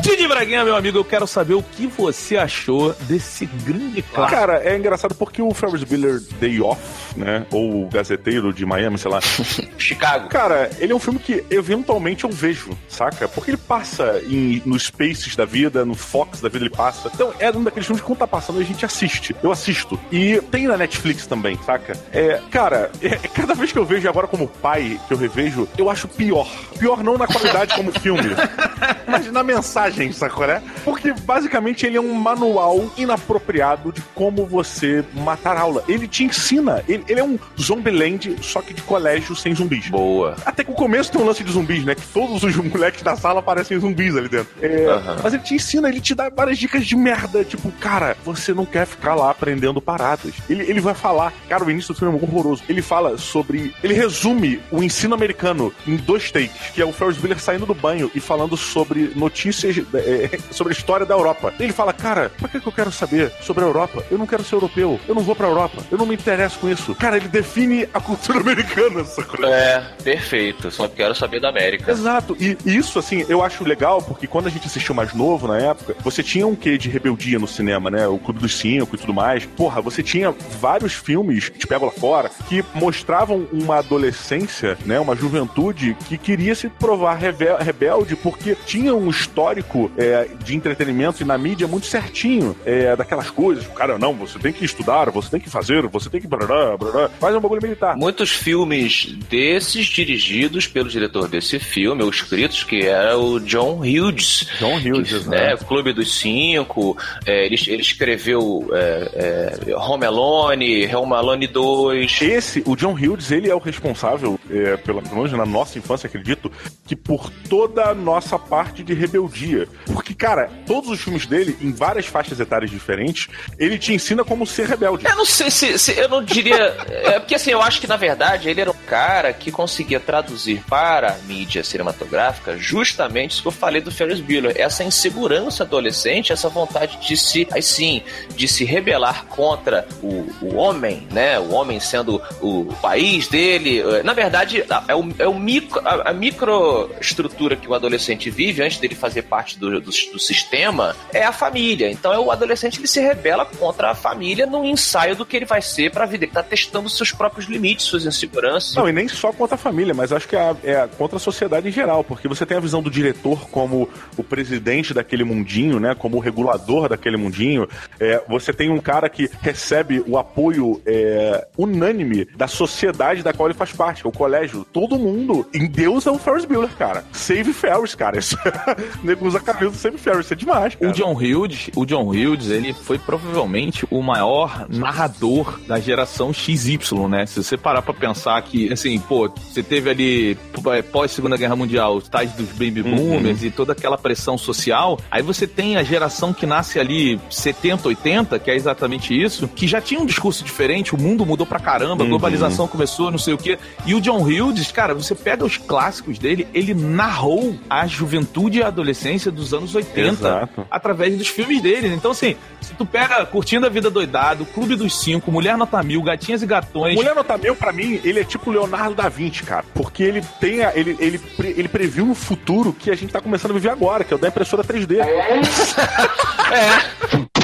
Didi 0.03 0.29
Braguinha, 0.29 0.65
meu 0.65 0.77
amigo, 0.77 0.99
eu 0.99 1.05
quero 1.05 1.27
saber 1.27 1.55
o 1.55 1.63
que 1.63 1.87
você 1.87 2.37
achou 2.37 2.95
desse 3.03 3.47
grande 3.47 4.03
clássico. 4.03 4.39
Cara, 4.39 4.63
é 4.63 4.77
engraçado 4.77 5.15
porque 5.15 5.41
o 5.41 5.53
Ferris 5.53 5.85
Bueller 5.85 6.21
Day 6.39 6.61
Off, 6.61 6.81
né? 7.17 7.47
Ou 7.51 7.85
o 7.85 7.89
Gazeteiro 7.89 8.53
de 8.53 8.65
Miami, 8.67 8.99
sei 8.99 9.11
lá. 9.11 9.21
Chicago. 9.79 10.29
Cara, 10.29 10.71
ele 10.79 10.93
é 10.93 10.97
um 10.97 10.99
filme 10.99 11.19
que 11.19 11.45
eventualmente 11.51 12.25
eu 12.25 12.31
vejo, 12.31 12.71
saca? 12.89 13.27
Porque 13.27 13.51
ele 13.51 13.57
passa 13.57 14.21
em, 14.29 14.63
nos 14.65 14.87
Spaces 14.87 15.35
da 15.35 15.45
vida, 15.45 15.85
no 15.85 15.95
Fox 15.95 16.41
da 16.41 16.49
vida 16.49 16.65
ele 16.65 16.75
passa. 16.75 17.11
Então 17.13 17.33
é 17.39 17.51
um 17.51 17.65
daqueles 17.65 17.87
filmes 17.87 18.01
que 18.03 18.07
quando 18.07 18.19
tá 18.19 18.27
passando 18.27 18.61
a 18.61 18.65
gente 18.65 18.85
assiste. 18.85 19.35
Eu 19.43 19.51
assisto. 19.51 19.99
E 20.13 20.41
tem 20.51 20.67
na 20.67 20.77
Netflix 20.77 21.27
também, 21.27 21.59
saca? 21.65 21.95
É, 22.13 22.41
cara, 22.51 22.91
é, 23.03 23.17
cada 23.29 23.55
vez 23.55 23.73
que 23.73 23.79
eu 23.79 23.85
vejo 23.85 24.09
agora 24.09 24.27
como 24.27 24.47
pai, 24.47 25.01
que 25.09 25.15
eu 25.15 25.19
revejo, 25.19 25.69
eu 25.77 25.91
acho 25.91 26.07
pior. 26.07 26.49
Pior 26.79 27.03
não 27.03 27.17
na 27.17 27.27
qualidade 27.27 27.75
como 27.75 27.91
filme, 27.93 28.31
mas 29.07 29.31
na 29.31 29.43
mensagem, 29.43 30.13
sacou, 30.13 30.47
né? 30.47 30.63
Porque 30.85 31.13
basicamente 31.13 31.87
ele 31.87 31.97
é 31.97 32.01
um 32.01 32.15
manual 32.15 32.91
inapropriado 32.97 33.93
de 33.93 34.03
como 34.15 34.47
você 34.47 35.05
matar 35.15 35.57
aula. 35.57 35.85
Ele 35.89 36.07
te 36.07 36.25
ensina. 36.25 36.83
Ele, 36.89 37.05
ele 37.09 37.21
é 37.21 37.25
um 37.25 37.39
Zombieland, 37.61 38.37
só 38.43 38.61
que 38.61 38.75
de 38.75 38.83
colégio 38.83 39.35
sem 39.35 39.55
zumbis. 39.55 39.89
Boa. 39.89 40.37
Até 40.45 40.65
que 40.65 40.71
o 40.71 40.75
começo 40.75 41.11
tem 41.11 41.21
um 41.21 41.25
lance 41.25 41.43
de 41.43 41.53
zumbis, 41.53 41.85
né? 41.85 41.95
Que 41.95 42.07
todos 42.09 42.43
os 42.43 42.57
moleques 42.57 43.03
da 43.03 43.17
sala 43.17 43.43
parecem 43.43 43.79
zumbis 43.79 44.17
ali 44.17 44.29
dentro. 44.29 44.49
É, 44.61 44.89
uhum. 44.89 45.17
Mas 45.23 45.35
ele 45.35 45.43
te 45.43 45.55
ensina, 45.55 45.89
ele 45.89 46.01
te 46.01 46.15
dá 46.15 46.29
várias 46.29 46.59
dicas 46.59 46.87
de 46.87 46.97
merda. 46.97 47.45
Tipo, 47.45 47.71
cara, 47.73 48.17
você 48.25 48.53
não 48.53 48.65
quer 48.65 48.87
ficar 48.87 49.15
lá 49.15 49.31
aprendendo 49.31 49.81
paradas. 49.81 50.35
Ele, 50.49 50.63
ele 50.63 50.81
vai 50.81 50.95
falar, 50.95 51.33
cara, 51.49 51.65
o 51.65 51.71
início 51.71 51.95
do 51.95 51.99
filme 51.99 52.19
é 52.19 52.23
horroroso. 52.23 52.63
Ele 52.69 52.83
fala 52.83 53.19
sobre. 53.19 53.75
Ele 53.83 53.95
resume 53.95 54.61
o 54.71 54.83
ensino 54.83 55.15
americano 55.15 55.73
em 55.87 55.97
dois 55.97 56.31
takes, 56.31 56.71
que 56.75 56.83
é 56.83 56.85
o 56.85 56.93
Ferris 56.93 57.17
Bueller 57.17 57.41
saindo 57.41 57.67
do 57.67 57.75
banho 57.75 58.11
e 58.15 58.21
falando 58.21 58.57
sobre 58.67 59.13
notícias 59.15 59.77
é, 59.95 60.39
sobre 60.51 60.73
a 60.73 60.77
história 60.77 61.07
da 61.07 61.15
Europa. 61.15 61.53
Ele 61.59 61.73
fala, 61.73 61.93
cara, 61.93 62.31
pra 62.31 62.49
que, 62.49 62.61
que 62.61 62.67
eu 62.67 62.73
quero 62.73 62.93
saber 62.93 63.33
sobre 63.41 63.65
a 63.65 63.67
Europa? 63.67 64.05
Eu 64.11 64.19
não 64.19 64.27
quero 64.27 64.45
ser 64.45 64.55
europeu, 64.55 65.01
eu 65.07 65.15
não 65.15 65.23
vou 65.23 65.35
pra 65.35 65.49
Europa, 65.49 65.83
eu 65.91 65.99
não 65.99 66.07
me 66.07 66.15
interesso 66.15 66.59
com 66.59 66.69
isso. 66.69 66.95
Cara, 66.95 67.17
ele 67.17 67.29
define 67.29 67.89
a 67.93 68.01
cultura 68.01 68.41
americana, 68.41 69.05
sacou? 69.05 69.45
É, 69.45 69.93
perfeito. 70.03 70.71
Só 70.71 70.89
quero 70.89 71.15
saber 71.15 71.41
da 71.41 71.49
América. 71.49 71.93
Exato. 71.93 72.37
E 72.39 72.57
isso, 72.65 72.99
assim, 72.99 73.25
eu 73.29 73.43
acho 73.43 73.65
legal, 73.65 74.03
porque 74.03 74.27
quando 74.27 74.47
a 74.47 74.51
gente 74.51 74.67
assistiu 74.67 74.95
mais 74.95 75.13
novo 75.15 75.49
na 75.49 75.59
época, 75.59 75.97
você 76.03 76.23
tinha 76.23 76.47
um 76.47 76.55
quê 76.55 76.77
de 76.79 76.89
rebeldia 76.89 77.39
no 77.39 77.47
cinema, 77.47 77.91
né? 77.91 78.07
O 78.07 78.19
Clube 78.19 78.41
dos 78.41 78.57
Cinco 78.57 78.97
e 78.97 78.99
tudo 78.99 79.15
mais. 79.15 79.45
Porra, 79.45 79.81
você 79.81 80.03
tinha 80.03 80.35
vários 80.61 80.95
filmes, 80.95 81.51
te 81.51 81.67
pego 81.67 81.87
lá 81.87 81.93
fora, 81.93 82.31
que 82.49 82.65
mostravam 82.75 83.47
uma 83.53 83.79
adolescência, 83.79 84.77
né? 84.85 84.99
Uma 84.99 85.15
juventude 85.15 85.97
que 86.09 86.19
queria 86.19 86.55
se 86.55 86.69
provar 86.69 87.15
rebel 87.15 87.57
rebelde 87.59 88.17
porque 88.17 88.56
tinha 88.65 88.95
um 88.95 89.11
histórico 89.11 89.91
é, 89.97 90.29
de 90.45 90.55
entretenimento 90.55 91.23
e 91.23 91.27
na 91.27 91.37
mídia 91.37 91.67
muito 91.67 91.87
certinho 91.87 92.57
é, 92.65 92.95
daquelas 92.97 93.31
coisas. 93.31 93.67
Cara, 93.69 93.99
não, 93.99 94.15
você 94.15 94.39
tem 94.39 94.53
que 94.53 94.65
estudar, 94.65 95.11
você 95.11 95.31
tem 95.31 95.41
que 95.41 95.51
fazer, 95.51 95.87
você 95.87 96.09
tem 96.09 96.21
que. 96.21 96.27
Brará, 96.27 96.77
brará, 96.77 97.09
faz 97.09 97.35
um 97.35 97.41
bagulho 97.41 97.63
militar. 97.63 97.97
Muitos 97.97 98.31
filmes 98.31 99.15
desses 99.29 99.87
dirigidos 99.87 100.67
pelo 100.67 100.89
diretor 100.89 101.29
desse 101.29 101.59
filme, 101.59 102.03
ou 102.03 102.11
escritos, 102.11 102.65
que 102.65 102.87
era 102.87 103.19
o 103.19 103.41
John 103.41 103.81
Hughes. 103.81 104.49
John 104.59 104.77
Hughes, 104.77 105.09
que, 105.09 105.15
exato. 105.15 105.31
né, 105.31 105.57
Clube 105.57 105.93
dos 105.93 106.19
Cinco. 106.19 106.97
é, 107.25 107.47
ele, 107.47 107.57
ele 107.67 107.83
escreveu 107.83 108.69
é, 108.73 109.59
é, 109.69 109.77
Home 109.77 110.05
Alone, 110.05 110.95
Home 110.95 111.13
Alone 111.15 111.47
2. 111.47 112.23
Esse, 112.23 112.63
o 112.67 112.77
John 112.77 112.93
Hughes, 112.95 113.31
ele 113.31 113.51
é 113.51 113.55
o 113.55 113.59
responsável, 113.59 114.39
é, 114.51 114.77
pelo 114.77 115.03
menos 115.03 115.33
na 115.33 115.47
nossa 115.47 115.79
infância, 115.79 116.07
acredito, 116.07 116.51
que 116.87 116.97
por 116.97 117.31
toda 117.49 117.91
a 117.91 117.95
nossa 117.95 118.39
parte 118.49 118.83
de 118.83 118.95
rebeldia. 118.95 119.69
Porque, 119.87 120.15
cara, 120.15 120.51
todos 120.67 120.91
os 120.91 121.01
filmes 121.01 121.27
dele, 121.27 121.57
em 121.61 121.73
várias 121.73 122.07
faixas 122.07 122.39
etárias 122.41 122.71
diferentes, 122.71 123.29
ele 123.59 123.79
te 123.79 123.93
ensina 123.93 124.25
como 124.25 124.47
ser 124.47 124.67
rebelde. 124.69 125.07
Eu 125.07 125.17
não 125.17 125.25
sei 125.25 125.51
se, 125.51 125.79
se- 125.79 125.99
eu 125.99 126.09
não 126.09 126.23
diria. 126.25 126.57
É 126.89 127.19
porque 127.19 127.35
assim, 127.35 127.51
eu 127.51 127.61
acho 127.63 127.81
que 127.81 127.87
na 127.87 127.97
verdade 127.97 128.49
ele 128.49 128.61
era 128.61 128.71
um 128.71 128.75
cara 128.87 129.33
que 129.33 129.51
conseguia 129.51 129.99
traduzir 130.01 130.63
para 130.69 131.13
a 131.13 131.19
mídia 131.27 131.63
cinematográfica 131.65 132.57
justamente 132.57 133.33
isso 133.33 133.43
que 133.43 133.49
eu 133.49 133.53
falei 133.53 133.81
do 133.81 133.91
Ferris 133.91 134.21
Bueller. 134.21 134.55
Essa 134.57 134.85
insegurança 134.85 135.65
adolescente, 135.65 136.33
essa 136.33 136.49
vontade 136.49 136.99
de 137.07 137.17
se, 137.17 137.47
aí 137.53 137.63
sim, 137.63 138.03
de 138.37 138.47
se 138.49 138.65
rebelar 138.65 139.25
contra 139.27 139.87
o, 140.03 140.29
o 140.43 140.55
homem, 140.57 141.07
né? 141.11 141.39
O 141.39 141.53
homem 141.53 141.81
sendo 141.81 142.23
o 142.41 142.67
país 142.81 143.29
dele. 143.29 143.83
Na 144.05 144.13
verdade, 144.13 144.65
é 144.89 144.95
o, 144.95 145.09
é 145.19 145.27
o 145.29 145.35
micro, 145.39 145.81
a, 145.87 146.11
a 146.11 146.13
microestrutura 146.13 147.57
que 147.57 147.69
o 147.69 147.75
adolescente 147.75 148.31
vive 148.37 148.63
antes 148.63 148.79
dele 148.79 148.95
fazer 148.95 149.23
parte 149.23 149.59
do, 149.59 149.81
do, 149.81 149.91
do 149.91 150.19
sistema 150.19 150.95
é 151.13 151.23
a 151.25 151.33
família. 151.33 151.91
Então 151.91 152.13
é 152.13 152.19
o 152.19 152.31
adolescente 152.31 152.79
ele 152.79 152.87
se 152.87 153.01
rebela 153.01 153.45
contra 153.47 153.91
a 153.91 153.95
família 153.95 154.45
num 154.47 154.65
ensaio 154.65 155.17
do 155.17 155.25
que 155.25 155.37
ele 155.37 155.47
vai 155.47 155.63
ser 155.63 155.91
pra 155.91 156.05
vida. 156.07 156.25
Ele 156.25 156.33
tá 156.33 156.43
testando 156.43 156.89
seus 156.91 157.11
próprios 157.13 157.47
limites, 157.47 157.87
suas 157.87 158.05
inseguranças. 158.05 158.75
Não, 158.75 158.89
e 158.89 158.93
nem 158.93 159.09
só 159.09 159.33
contra 159.33 159.55
a 159.55 159.59
família, 159.59 159.95
mas 159.95 160.13
acho 160.13 160.29
que 160.29 160.37
é, 160.37 160.41
a- 160.41 160.57
é 160.63 160.77
a- 160.83 160.89
contra 160.89 161.17
a 161.17 161.21
sociedade 161.21 161.69
em 161.69 161.73
geral, 161.73 162.05
porque 162.05 162.29
você 162.29 162.45
tem 162.45 162.57
a 162.57 162.61
visão 162.61 162.83
do 162.83 162.91
diretor 162.91 163.49
como 163.49 163.89
o 164.17 164.23
presidente 164.23 164.93
daquele 164.93 165.25
mundinho, 165.25 165.81
né? 165.81 165.95
Como 165.95 166.17
o 166.17 166.21
regulador 166.21 166.89
daquele 166.89 167.17
mundinho. 167.17 167.67
É, 167.99 168.23
você 168.29 168.53
tem 168.53 168.71
um 168.71 168.79
cara 168.81 169.09
que 169.09 169.31
recebe 169.41 170.03
o 170.07 170.19
apoio 170.19 170.81
é, 170.87 171.47
unânime 171.57 172.27
da 172.37 172.47
sociedade 172.47 173.23
da 173.23 173.33
qual 173.33 173.49
ele 173.49 173.57
faz 173.59 173.73
parte, 173.73 174.03
que 174.03 174.07
é 174.07 174.11
o 174.11 174.13
colégio. 174.13 174.67
Todo 174.73 174.99
mundo 174.99 175.47
em 175.55 175.67
Deus 175.67 176.07
é 176.07 176.11
o 176.11 176.19
Ferris 176.19 176.45
Bueller, 176.45 176.71
cara. 176.77 177.05
Save 177.13 177.53
Ferris, 177.53 177.95
cara. 177.95 178.19
O 179.03 179.07
nego 179.07 179.27
usa 179.27 179.39
a 179.39 179.41
camisa 179.41 179.71
do 179.71 179.77
Save 179.77 179.99
Ferris, 179.99 180.31
é 180.31 180.35
demais, 180.35 180.75
cara. 180.75 180.91
O 180.91 180.95
John 180.95 181.13
Hughes, 181.15 181.71
o 181.77 181.85
John 181.85 182.09
Hughes, 182.09 182.49
ele 182.51 182.73
foi 182.73 182.99
provavelmente 182.99 183.87
o 183.91 184.03
maior 184.03 184.67
narrador 184.69 185.59
da 185.67 185.79
geração 185.79 186.33
XY, 186.33 186.79
né? 187.09 187.27
Se 187.27 187.43
você 187.43 187.57
parar 187.57 187.83
pra 187.83 187.93
pensar 187.95 188.41
que, 188.43 188.73
assim, 188.73 188.99
pô, 188.99 189.29
você 189.29 189.63
teve 189.63 189.91
ali 189.91 190.35
p- 190.35 190.83
pós 190.85 191.11
Segunda 191.11 191.37
Guerra 191.37 191.57
Mundial, 191.57 191.97
os 191.97 192.09
tais 192.09 192.33
dos 192.33 192.49
baby 192.51 192.83
boomers 192.83 193.43
e 193.43 193.51
toda 193.51 193.73
aquela 193.73 193.99
pressão 193.99 194.37
social, 194.39 194.99
aí 195.11 195.23
você 195.23 195.47
tem 195.47 195.77
a 195.77 195.83
geração 195.83 196.33
que 196.33 196.47
nasce 196.47 196.79
ali 196.81 197.21
70, 197.31 197.89
80, 197.89 198.39
que 198.39 198.51
é 198.51 198.55
exatamente 198.57 199.15
isso, 199.21 199.47
que 199.49 199.67
já 199.67 199.81
tinha 199.81 200.01
um 200.01 200.07
discurso 200.07 200.43
diferente, 200.45 200.95
o 200.95 201.01
mundo 201.01 201.25
mudou 201.27 201.47
pra 201.47 201.59
caramba, 201.61 202.05
a 202.05 202.07
globalização 202.09 202.67
começou, 202.67 203.11
não 203.11 203.19
sei 203.19 203.35
o 203.35 203.39
quê. 203.39 203.59
E 203.85 203.95
o 203.95 204.01
John 204.01 204.21
Hughes, 204.23 204.71
cara, 204.73 204.95
você 204.95 205.15
pega 205.15 205.45
os 205.45 205.57
clássicos 205.57 206.19
dele, 206.19 206.47
ele 206.55 206.75
narrou 206.75 207.57
a 207.69 207.87
juventude 207.87 208.16
e 208.53 208.63
a 208.63 208.69
adolescência 208.69 209.31
dos 209.31 209.53
anos 209.53 209.75
80 209.75 210.11
Exato. 210.13 210.67
através 210.71 211.17
dos 211.17 211.29
filmes 211.29 211.61
dele. 211.61 211.89
Então, 211.95 212.11
assim, 212.13 212.37
se 212.61 212.75
tu 212.75 212.87
pega 212.87 213.25
Curtindo 213.27 213.67
a 213.67 213.69
Vida 213.69 213.91
Doidado, 213.91 214.45
Clube 214.47 214.77
dos 214.77 214.99
Cinco, 214.99 215.31
Mulher 215.33 215.57
Nota 215.57 215.83
Mil, 215.83 216.03
Gatinhas 216.03 216.43
e 216.43 216.47
Gatões. 216.47 216.95
Mulher 216.95 217.15
Nota 217.15 217.37
Mil, 217.37 217.57
pra 217.57 217.73
mim, 217.73 218.01
ele 218.05 218.21
é 218.21 218.25
tipo 218.25 218.51
Leonardo 218.51 218.95
da 218.95 219.09
Vinci, 219.09 219.43
cara. 219.43 219.65
Porque 219.75 220.03
ele 220.03 220.23
tem 220.41 220.65
a- 220.65 220.73
ele, 220.75 220.97
ele, 221.01 221.19
pre- 221.19 221.55
ele 221.57 221.69
previu 221.69 222.05
um 222.05 222.15
futuro 222.15 222.73
que 222.73 222.91
a 222.91 222.97
gente 222.97 223.13
tá 223.13 223.21
começando 223.21 223.51
a 223.53 223.55
viver 223.55 223.71
agora, 223.71 224.05
que 224.05 224.13
é 224.13 224.17
o 224.17 224.19
da 224.19 224.29
impressora 224.29 224.63
3D. 224.65 224.97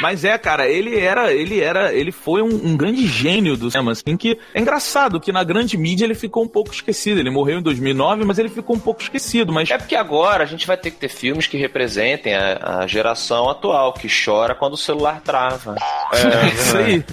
Mas 0.00 0.24
é, 0.24 0.36
cara, 0.38 0.68
ele 0.68 0.98
era, 0.98 1.32
ele 1.32 1.60
era, 1.60 1.92
ele 1.92 2.12
foi 2.12 2.42
um, 2.42 2.54
um 2.72 2.76
grande 2.76 3.06
gênio 3.06 3.56
do 3.56 3.70
cinema, 3.70 3.92
assim, 3.92 4.16
que 4.16 4.38
é 4.52 4.60
engraçado 4.60 5.20
que 5.20 5.32
na 5.32 5.44
grande 5.44 5.76
mídia 5.76 6.04
ele 6.04 6.14
ficou 6.14 6.42
um 6.42 6.48
pouco 6.48 6.72
esquecido. 6.72 7.20
Ele 7.20 7.30
morreu 7.30 7.58
em 7.58 7.62
2009, 7.62 8.24
mas 8.24 8.38
ele 8.38 8.48
ficou 8.48 8.76
um 8.76 8.80
pouco 8.80 9.02
esquecido, 9.02 9.52
mas 9.52 9.70
É 9.70 9.78
porque 9.78 9.96
agora 9.96 10.44
a 10.44 10.46
gente 10.46 10.66
vai 10.66 10.76
ter 10.76 10.90
que 10.90 10.98
ter 10.98 11.08
filmes 11.08 11.46
que 11.46 11.56
representem 11.56 12.34
a, 12.34 12.80
a 12.80 12.86
geração 12.86 13.48
atual, 13.48 13.92
que 13.92 14.08
chora 14.08 14.54
quando 14.54 14.74
o 14.74 14.78
celular 14.78 15.20
trava. 15.20 15.76
é 16.12 16.48
isso 16.54 16.76
aí. 16.76 17.04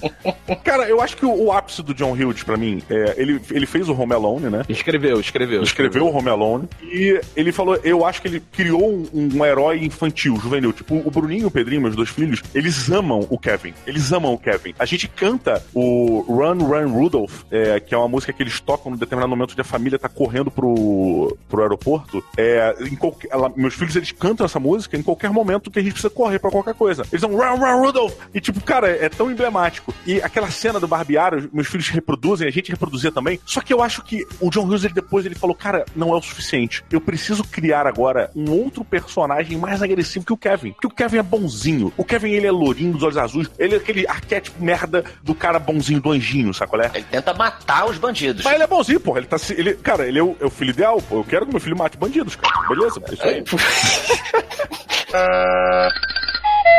Cara, 0.64 0.88
eu 0.88 1.02
acho 1.02 1.18
que 1.18 1.26
o, 1.26 1.46
o 1.46 1.52
ápice 1.52 1.82
do 1.82 1.94
John 1.94 2.14
Hughes, 2.14 2.44
pra 2.44 2.58
mim, 2.58 2.82
é, 2.90 3.16
ele, 3.18 3.42
ele 3.52 3.66
fez 3.66 3.90
o 3.90 3.94
Home 3.94 4.14
Alone, 4.14 4.50
né? 4.50 4.64
Escreveu, 4.68 5.20
escreveu. 5.20 5.62
Escreveu 5.62 6.06
o 6.08 6.16
Home 6.16 6.30
Alone 6.30 6.68
e 6.84 7.20
ele 7.36 7.52
falou, 7.52 7.80
eu 7.84 8.06
acho 8.06 8.22
que 8.22 8.28
ele 8.28 8.44
criou 8.52 8.90
um, 8.90 9.30
um 9.36 9.46
herói 9.46 9.84
infantil, 9.84 10.36
juvenil. 10.38 10.74
Tipo, 10.74 10.96
o 10.96 11.12
Bruninho 11.12 11.44
e 11.44 11.46
o 11.46 11.52
Pedrinho, 11.52 11.82
meus 11.82 11.96
dois 11.96 12.10
filhos, 12.10 12.42
eles 12.54 12.71
amam 12.90 13.26
o 13.30 13.38
Kevin. 13.38 13.74
Eles 13.86 14.12
amam 14.12 14.34
o 14.34 14.38
Kevin. 14.38 14.74
A 14.78 14.86
gente 14.86 15.08
canta 15.08 15.64
o 15.74 16.22
Run, 16.28 16.58
Run, 16.60 16.88
Rudolph, 16.92 17.44
é, 17.52 17.80
que 17.80 17.94
é 17.94 17.98
uma 17.98 18.08
música 18.08 18.32
que 18.34 18.42
eles 18.44 18.60
tocam 18.60 18.92
num 18.92 18.98
determinado 18.98 19.30
momento 19.30 19.52
onde 19.52 19.62
a 19.62 19.66
família 19.66 19.98
tá 20.00 20.10
correndo 20.10 20.50
pro, 20.52 21.38
pro 21.50 21.62
aeroporto. 21.62 22.24
É, 22.38 22.76
qualquer, 23.00 23.30
ela- 23.32 23.52
meus 23.56 23.74
filhos, 23.74 23.96
eles 23.96 24.12
cantam 24.12 24.46
essa 24.46 24.60
música 24.60 24.98
em 24.98 25.04
qualquer 25.04 25.32
momento 25.32 25.70
que 25.72 25.80
a 25.80 25.82
gente 25.82 25.94
precisa 25.94 26.10
correr 26.14 26.40
pra 26.40 26.52
qualquer 26.52 26.74
coisa. 26.74 27.04
Eles 27.12 27.22
dão 27.22 27.32
Run, 27.32 27.56
Run, 27.58 27.82
Rudolph! 27.86 28.14
E 28.34 28.40
tipo, 28.40 28.62
cara, 28.62 28.90
é 28.90 29.10
tão 29.10 29.32
emblemático. 29.32 29.94
E 30.06 30.22
aquela 30.22 30.50
cena 30.52 30.80
do 30.80 30.88
barbeário, 30.88 31.50
meus 31.54 31.68
filhos 31.68 31.90
reproduzem, 31.90 32.48
a 32.48 32.52
gente 32.52 32.72
reproduzia 32.72 33.12
também. 33.12 33.40
Só 33.46 33.62
que 33.62 33.74
eu 33.74 33.82
acho 33.82 34.04
que 34.04 34.26
o 34.40 34.50
John 34.50 34.66
Hughes, 34.66 34.84
ele 34.84 34.94
depois 34.94 35.26
ele 35.26 35.36
falou, 35.36 35.56
cara, 35.56 35.86
não 35.96 36.14
é 36.14 36.18
o 36.18 36.22
suficiente. 36.22 36.84
Eu 36.92 37.02
preciso 37.02 37.44
criar 37.44 37.86
agora 37.88 38.30
um 38.36 38.50
outro 38.52 38.84
personagem 38.84 39.58
mais 39.58 39.82
agressivo 39.82 40.26
que 40.26 40.34
o 40.34 40.38
Kevin. 40.38 40.72
Porque 40.74 40.88
o 40.88 40.92
Kevin 40.92 41.18
é 41.18 41.24
bonzinho. 41.24 41.92
O 41.98 42.04
Kevin, 42.04 42.32
ele 42.32 42.48
é 42.48 42.52
lourinho, 42.64 42.94
dos 42.94 43.04
olhos 43.04 43.18
azuis. 43.18 43.50
Ele 43.58 43.76
é 43.76 43.78
aquele 43.78 44.08
arquétipo 44.08 44.64
merda 44.64 45.04
do 45.24 45.34
cara 45.36 45.60
bonzinho, 45.60 46.02
do 46.02 46.12
anjinho, 46.12 46.54
sacolé? 46.54 46.92
Ele 46.94 47.06
tenta 47.10 47.34
matar 47.34 47.86
os 47.86 47.98
bandidos. 47.98 48.44
Mas 48.44 48.54
ele 48.54 48.64
é 48.64 48.68
bonzinho, 48.68 49.00
porra. 49.00 49.20
Ele 49.20 49.28
tá 49.28 49.38
se. 49.38 49.54
Ele, 49.54 49.74
cara, 49.76 50.08
ele 50.08 50.20
é 50.20 50.24
o, 50.24 50.36
é 50.40 50.46
o 50.46 50.50
filho 50.50 50.72
ideal, 50.72 51.02
pô. 51.02 51.18
Eu 51.18 51.24
quero 51.24 51.46
que 51.46 51.52
meu 51.52 51.62
filho 51.62 51.78
mate 51.78 51.98
bandidos, 51.98 52.36
cara. 52.36 52.68
Beleza? 52.68 53.02
É 53.08 53.14
isso 53.14 53.28
aí. 53.28 53.44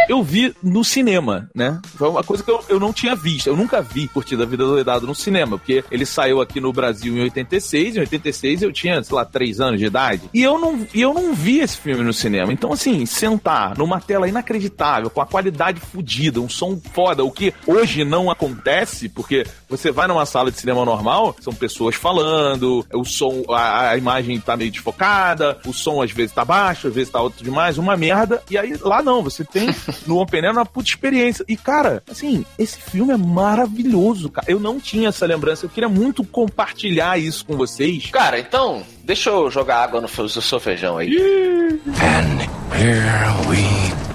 eu 0.09 0.23
vi 0.23 0.55
no 0.63 0.85
cinema, 0.85 1.49
né? 1.55 1.81
Foi 1.97 2.09
uma 2.09 2.23
coisa 2.23 2.43
que 2.43 2.51
eu, 2.51 2.63
eu 2.69 2.81
não 2.81 2.93
tinha 2.93 3.15
visto. 3.15 3.47
Eu 3.47 3.57
nunca 3.57 3.81
vi 3.81 4.09
Curtida 4.09 4.43
a 4.43 4.47
Vida 4.47 4.65
Doidado 4.65 5.07
no 5.07 5.15
cinema, 5.15 5.59
porque 5.59 5.85
ele 5.91 6.05
saiu 6.05 6.41
aqui 6.41 6.61
no 6.61 6.73
Brasil 6.73 7.17
em 7.17 7.23
86. 7.23 7.97
Em 7.97 8.01
86 8.01 8.63
eu 8.63 8.73
tinha, 8.73 9.03
sei 9.03 9.17
lá, 9.17 9.25
3 9.25 9.61
anos 9.61 9.81
de 9.81 9.87
idade. 9.87 10.23
E 10.35 10.43
eu 10.43 10.59
não, 10.59 10.87
e 10.93 11.01
eu 11.01 11.15
não 11.15 11.35
vi 11.35 11.61
esse 11.61 11.77
filme 11.77 12.03
no 12.03 12.13
cinema. 12.13 12.53
Então, 12.53 12.73
assim, 12.73 13.07
sentar 13.07 13.77
numa 13.77 14.01
tela 14.01 14.29
inacreditável, 14.29 15.11
com 15.11 15.21
a 15.21 15.27
qualidade 15.27 15.81
fodida, 15.81 16.41
um 16.41 16.49
som 16.49 16.81
foda, 16.93 17.25
o 17.25 17.31
que 17.31 17.55
hoje 17.67 18.05
não 18.05 18.31
acontece, 18.31 19.09
porque 19.09 19.47
você 19.69 19.91
vai 19.91 20.07
numa 20.07 20.27
sala 20.27 20.51
de 20.51 20.59
cinema 20.59 20.85
normal, 20.85 21.37
são 21.41 21.55
pessoas 21.55 21.95
falando, 21.95 22.85
o 22.93 23.05
som, 23.05 23.45
a, 23.51 23.91
a 23.91 23.97
imagem 23.97 24.39
tá 24.41 24.57
meio 24.57 24.71
desfocada, 24.71 25.59
o 25.67 25.73
som 25.73 26.03
às 26.03 26.11
vezes 26.11 26.35
tá 26.35 26.45
baixo, 26.45 26.89
às 26.89 26.95
vezes 26.95 27.11
tá 27.11 27.19
alto 27.19 27.43
demais, 27.43 27.79
uma 27.79 27.97
merda. 27.97 28.43
E 28.51 28.59
aí 28.59 28.77
lá 28.81 29.03
não, 29.03 29.23
você 29.23 29.45
tem 29.45 29.73
no 30.07 30.19
Open 30.19 30.45
Air 30.45 30.53
uma 30.53 30.67
puta 30.67 30.89
experiência. 30.89 31.45
E 31.49 31.57
cara, 31.57 32.03
assim, 32.11 32.45
esse 32.59 32.81
filme 32.81 33.13
é 33.13 33.17
maravilhoso, 33.17 34.31
cara. 34.31 34.51
Eu 34.51 34.61
não 34.61 34.81
tinha 34.81 35.09
essa 35.09 35.27
lembrança, 35.27 35.65
eu 35.67 35.71
queria 35.71 35.89
muito 35.89 36.25
compartilhar 36.25 37.19
isso 37.19 37.45
com 37.45 37.57
vocês. 37.57 38.11
Cara, 38.11 38.39
então, 38.39 38.83
deixa 39.05 39.31
eu 39.31 39.51
jogar 39.51 39.83
água 39.83 40.01
no 40.01 40.09
seu 40.09 40.61
feijão 40.61 40.99
aí. 40.99 41.17
And 41.17 42.43
here 42.77 43.49
we 43.49 44.12